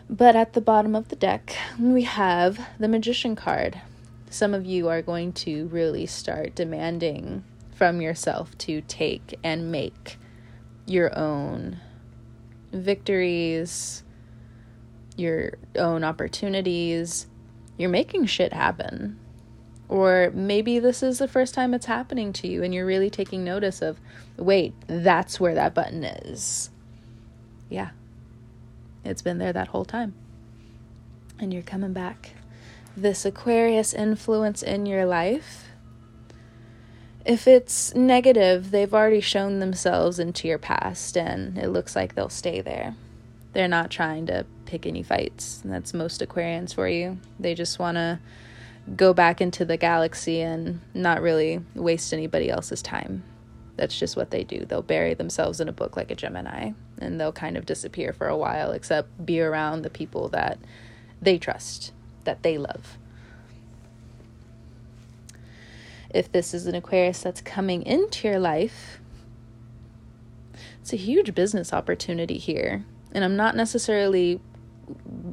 But 0.08 0.36
at 0.36 0.52
the 0.52 0.60
bottom 0.60 0.94
of 0.94 1.08
the 1.08 1.16
deck, 1.16 1.56
we 1.78 2.02
have 2.02 2.60
the 2.78 2.88
Magician 2.88 3.34
card. 3.34 3.80
Some 4.28 4.52
of 4.52 4.66
you 4.66 4.88
are 4.88 5.00
going 5.00 5.32
to 5.32 5.66
really 5.68 6.06
start 6.06 6.54
demanding 6.54 7.44
from 7.74 8.00
yourself 8.00 8.56
to 8.58 8.82
take 8.82 9.38
and 9.42 9.72
make 9.72 10.18
your 10.86 11.16
own 11.18 11.80
victories, 12.72 14.02
your 15.16 15.54
own 15.76 16.04
opportunities. 16.04 17.26
You're 17.78 17.88
making 17.88 18.26
shit 18.26 18.52
happen. 18.52 19.18
Or 19.88 20.30
maybe 20.34 20.78
this 20.78 21.02
is 21.02 21.18
the 21.18 21.28
first 21.28 21.54
time 21.54 21.72
it's 21.72 21.86
happening 21.86 22.32
to 22.34 22.48
you 22.48 22.62
and 22.62 22.74
you're 22.74 22.86
really 22.86 23.10
taking 23.10 23.42
notice 23.42 23.80
of 23.80 24.00
wait, 24.36 24.74
that's 24.86 25.40
where 25.40 25.54
that 25.54 25.74
button 25.74 26.04
is 26.04 26.70
yeah, 27.74 27.90
it's 29.04 29.22
been 29.22 29.38
there 29.38 29.52
that 29.52 29.68
whole 29.68 29.84
time. 29.84 30.14
And 31.38 31.52
you're 31.52 31.62
coming 31.62 31.92
back. 31.92 32.30
This 32.96 33.24
Aquarius 33.24 33.92
influence 33.92 34.62
in 34.62 34.86
your 34.86 35.04
life, 35.04 35.64
if 37.24 37.48
it's 37.48 37.94
negative, 37.94 38.70
they've 38.70 38.94
already 38.94 39.20
shown 39.20 39.58
themselves 39.58 40.18
into 40.18 40.46
your 40.46 40.58
past 40.58 41.16
and 41.16 41.58
it 41.58 41.68
looks 41.68 41.96
like 41.96 42.14
they'll 42.14 42.28
stay 42.28 42.60
there. 42.60 42.94
They're 43.52 43.66
not 43.66 43.90
trying 43.90 44.26
to 44.26 44.46
pick 44.66 44.86
any 44.86 45.02
fights. 45.02 45.60
That's 45.64 45.94
most 45.94 46.20
Aquarians 46.20 46.74
for 46.74 46.88
you. 46.88 47.18
They 47.40 47.54
just 47.54 47.78
want 47.78 47.96
to 47.96 48.20
go 48.94 49.12
back 49.12 49.40
into 49.40 49.64
the 49.64 49.76
galaxy 49.76 50.40
and 50.40 50.80
not 50.92 51.22
really 51.22 51.60
waste 51.74 52.12
anybody 52.12 52.50
else's 52.50 52.82
time. 52.82 53.24
That's 53.76 53.98
just 53.98 54.16
what 54.16 54.30
they 54.30 54.44
do. 54.44 54.64
They'll 54.64 54.82
bury 54.82 55.14
themselves 55.14 55.60
in 55.60 55.68
a 55.68 55.72
book 55.72 55.96
like 55.96 56.10
a 56.10 56.14
Gemini 56.14 56.72
and 56.98 57.20
they'll 57.20 57.32
kind 57.32 57.56
of 57.56 57.66
disappear 57.66 58.12
for 58.12 58.28
a 58.28 58.36
while, 58.36 58.72
except 58.72 59.24
be 59.24 59.40
around 59.40 59.82
the 59.82 59.90
people 59.90 60.28
that 60.30 60.58
they 61.20 61.38
trust, 61.38 61.92
that 62.24 62.42
they 62.42 62.58
love. 62.58 62.98
If 66.10 66.30
this 66.30 66.54
is 66.54 66.66
an 66.66 66.74
Aquarius 66.74 67.22
that's 67.22 67.40
coming 67.40 67.82
into 67.82 68.28
your 68.28 68.38
life, 68.38 69.00
it's 70.80 70.92
a 70.92 70.96
huge 70.96 71.34
business 71.34 71.72
opportunity 71.72 72.38
here. 72.38 72.84
And 73.12 73.24
I'm 73.24 73.36
not 73.36 73.56
necessarily 73.56 74.40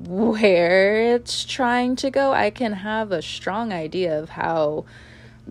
where 0.08 1.14
it's 1.16 1.44
trying 1.44 1.96
to 1.98 2.10
go. 2.10 2.32
I 2.32 2.50
can 2.50 2.74
have 2.74 3.12
a 3.12 3.22
strong 3.22 3.74
idea 3.74 4.18
of 4.18 4.30
how 4.30 4.86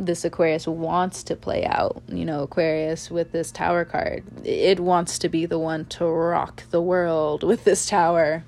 this 0.01 0.25
Aquarius 0.25 0.67
wants 0.67 1.23
to 1.25 1.37
play 1.37 1.65
out. 1.65 2.03
You 2.09 2.25
know, 2.25 2.43
Aquarius 2.43 3.11
with 3.11 3.33
this 3.33 3.53
tower 3.53 3.85
card, 3.85 4.25
it 4.47 4.81
wants 4.81 5.19
to 5.21 5.29
be 5.29 5.45
the 5.47 5.59
one 5.59 5.85
to 5.87 6.07
rock 6.07 6.65
the 6.71 6.81
world 6.81 7.43
with 7.43 7.65
this 7.65 7.87
tower. 7.87 8.45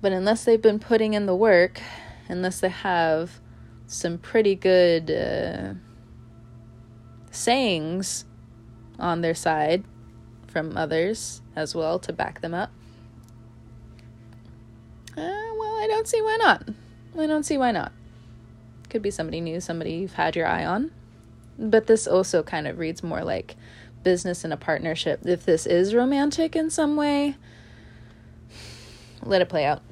But 0.00 0.12
unless 0.12 0.44
they've 0.44 0.60
been 0.60 0.78
putting 0.78 1.14
in 1.14 1.26
the 1.26 1.36
work, 1.36 1.80
unless 2.28 2.60
they 2.60 2.70
have 2.70 3.40
some 3.86 4.18
pretty 4.18 4.54
good 4.54 5.10
uh, 5.10 5.74
sayings 7.30 8.24
on 8.98 9.20
their 9.20 9.34
side 9.34 9.84
from 10.46 10.76
others 10.76 11.42
as 11.54 11.74
well 11.74 11.98
to 11.98 12.12
back 12.12 12.40
them 12.40 12.54
up, 12.54 12.70
uh, 15.16 15.20
well, 15.58 15.76
I 15.76 15.86
don't 15.88 16.08
see 16.08 16.22
why 16.22 16.36
not. 16.36 16.68
I 17.18 17.26
don't 17.26 17.44
see 17.44 17.58
why 17.58 17.70
not. 17.70 17.92
Could 18.94 19.02
be 19.02 19.10
somebody 19.10 19.40
new, 19.40 19.60
somebody 19.60 19.94
you've 19.94 20.12
had 20.12 20.36
your 20.36 20.46
eye 20.46 20.64
on. 20.64 20.92
But 21.58 21.88
this 21.88 22.06
also 22.06 22.44
kind 22.44 22.68
of 22.68 22.78
reads 22.78 23.02
more 23.02 23.24
like 23.24 23.56
business 24.04 24.44
and 24.44 24.52
a 24.52 24.56
partnership. 24.56 25.26
If 25.26 25.44
this 25.44 25.66
is 25.66 25.96
romantic 25.96 26.54
in 26.54 26.70
some 26.70 26.94
way, 26.94 27.34
let 29.20 29.42
it 29.42 29.48
play 29.48 29.64
out. 29.64 29.82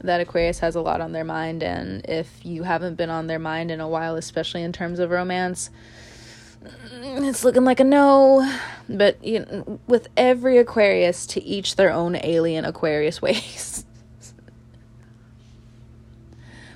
That 0.00 0.20
Aquarius 0.20 0.58
has 0.58 0.74
a 0.74 0.82
lot 0.82 1.00
on 1.00 1.12
their 1.12 1.24
mind, 1.24 1.62
and 1.62 2.04
if 2.04 2.44
you 2.44 2.64
haven't 2.64 2.96
been 2.96 3.08
on 3.08 3.28
their 3.28 3.38
mind 3.38 3.70
in 3.70 3.80
a 3.80 3.88
while, 3.88 4.16
especially 4.16 4.62
in 4.62 4.74
terms 4.74 4.98
of 4.98 5.08
romance, 5.08 5.70
it's 6.92 7.44
looking 7.44 7.64
like 7.64 7.80
a 7.80 7.84
no. 7.84 8.46
But 8.90 9.24
you 9.24 9.38
know, 9.38 9.80
with 9.86 10.08
every 10.18 10.58
Aquarius, 10.58 11.24
to 11.28 11.42
each 11.42 11.76
their 11.76 11.90
own 11.90 12.14
alien 12.16 12.66
Aquarius 12.66 13.22
ways. 13.22 13.86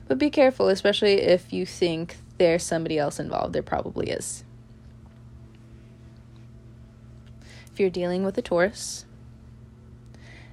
But 0.09 0.19
be 0.19 0.31
careful, 0.31 0.69
especially 0.69 1.21
if 1.21 1.53
you 1.53 1.67
think 1.67 2.17
there's 2.39 2.63
somebody 2.63 2.99
else 2.99 3.21
involved. 3.21 3.53
There 3.53 3.63
probably 3.63 4.09
is. 4.09 4.43
If 7.71 7.79
you're 7.79 7.91
dealing 7.91 8.25
with 8.25 8.37
a 8.39 8.43
Taurus, 8.43 9.05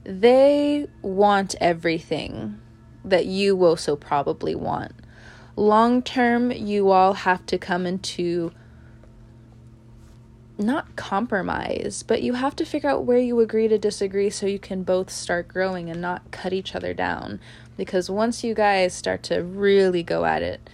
they 0.03 0.87
want 1.01 1.55
everything 1.61 2.59
that 3.03 3.25
you 3.25 3.55
will 3.55 3.77
so 3.77 3.95
probably 3.95 4.55
want. 4.55 4.91
Long 5.55 6.01
term, 6.01 6.51
you 6.51 6.91
all 6.91 7.13
have 7.13 7.45
to 7.45 7.57
come 7.57 7.85
into 7.85 8.51
not 10.57 10.95
compromise, 10.95 12.03
but 12.03 12.21
you 12.21 12.33
have 12.33 12.55
to 12.55 12.65
figure 12.65 12.89
out 12.89 13.05
where 13.05 13.17
you 13.17 13.39
agree 13.39 13.67
to 13.67 13.77
disagree 13.77 14.29
so 14.29 14.45
you 14.45 14.59
can 14.59 14.83
both 14.83 15.09
start 15.09 15.47
growing 15.47 15.89
and 15.89 16.01
not 16.01 16.31
cut 16.31 16.53
each 16.53 16.75
other 16.75 16.93
down. 16.93 17.39
Because 17.77 18.09
once 18.09 18.43
you 18.43 18.53
guys 18.53 18.93
start 18.93 19.23
to 19.23 19.43
really 19.43 20.03
go 20.03 20.25
at 20.25 20.41
it, 20.41 20.69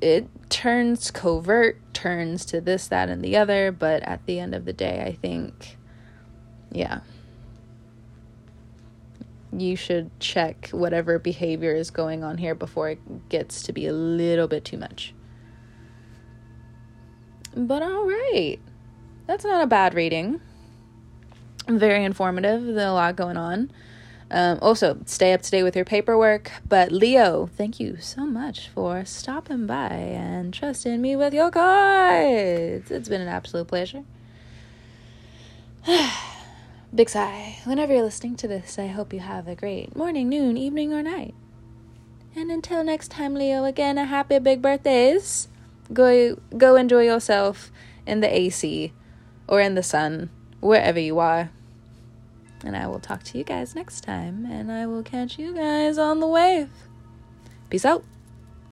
it 0.00 0.28
turns 0.48 1.10
covert, 1.10 1.78
turns 1.94 2.44
to 2.46 2.60
this, 2.60 2.88
that, 2.88 3.08
and 3.08 3.22
the 3.22 3.36
other. 3.36 3.70
But 3.70 4.02
at 4.02 4.24
the 4.26 4.40
end 4.40 4.54
of 4.54 4.64
the 4.64 4.72
day, 4.72 5.04
I 5.06 5.12
think, 5.12 5.76
yeah, 6.72 7.00
you 9.52 9.76
should 9.76 10.10
check 10.18 10.68
whatever 10.70 11.18
behavior 11.18 11.74
is 11.74 11.90
going 11.90 12.24
on 12.24 12.38
here 12.38 12.54
before 12.54 12.90
it 12.90 13.28
gets 13.28 13.62
to 13.62 13.72
be 13.72 13.86
a 13.86 13.92
little 13.92 14.48
bit 14.48 14.64
too 14.64 14.78
much. 14.78 15.14
But 17.54 17.82
all 17.82 18.06
right. 18.06 18.58
That's 19.26 19.44
not 19.44 19.62
a 19.62 19.66
bad 19.66 19.94
reading. 19.94 20.40
Very 21.68 22.04
informative. 22.04 22.64
There's 22.64 22.76
a 22.76 22.92
lot 22.92 23.16
going 23.16 23.36
on. 23.36 23.70
Um, 24.30 24.58
also, 24.60 24.98
stay 25.06 25.32
up 25.32 25.42
to 25.42 25.50
date 25.50 25.62
with 25.62 25.76
your 25.76 25.84
paperwork. 25.84 26.50
But 26.68 26.90
Leo, 26.90 27.46
thank 27.46 27.78
you 27.78 27.98
so 28.00 28.26
much 28.26 28.68
for 28.68 29.04
stopping 29.04 29.66
by 29.66 29.88
and 29.88 30.52
trusting 30.52 31.00
me 31.00 31.16
with 31.16 31.32
your 31.32 31.50
cards. 31.50 32.90
It's 32.90 33.08
been 33.08 33.20
an 33.20 33.28
absolute 33.28 33.68
pleasure. 33.68 34.04
Big 36.94 37.08
sigh. 37.08 37.58
Whenever 37.64 37.92
you're 37.92 38.02
listening 38.02 38.36
to 38.36 38.48
this, 38.48 38.78
I 38.78 38.88
hope 38.88 39.12
you 39.12 39.20
have 39.20 39.48
a 39.48 39.54
great 39.54 39.94
morning, 39.96 40.28
noon, 40.28 40.56
evening, 40.56 40.92
or 40.92 41.02
night. 41.02 41.34
And 42.36 42.50
until 42.50 42.82
next 42.82 43.10
time, 43.10 43.34
Leo, 43.34 43.64
again, 43.64 43.98
a 43.98 44.04
happy 44.04 44.38
big 44.38 44.60
birthdays. 44.60 45.48
Go 45.92 46.36
go 46.56 46.76
enjoy 46.76 47.02
yourself 47.04 47.70
in 48.06 48.20
the 48.20 48.34
AC 48.34 48.92
or 49.46 49.60
in 49.60 49.74
the 49.74 49.82
sun, 49.82 50.30
wherever 50.60 50.98
you 50.98 51.18
are. 51.18 51.50
And 52.64 52.76
I 52.76 52.86
will 52.86 53.00
talk 53.00 53.22
to 53.24 53.38
you 53.38 53.44
guys 53.44 53.74
next 53.74 54.02
time. 54.02 54.46
And 54.46 54.72
I 54.72 54.86
will 54.86 55.02
catch 55.02 55.38
you 55.38 55.54
guys 55.54 55.98
on 55.98 56.20
the 56.20 56.26
wave. 56.26 56.70
Peace 57.68 57.84
out. 57.84 58.04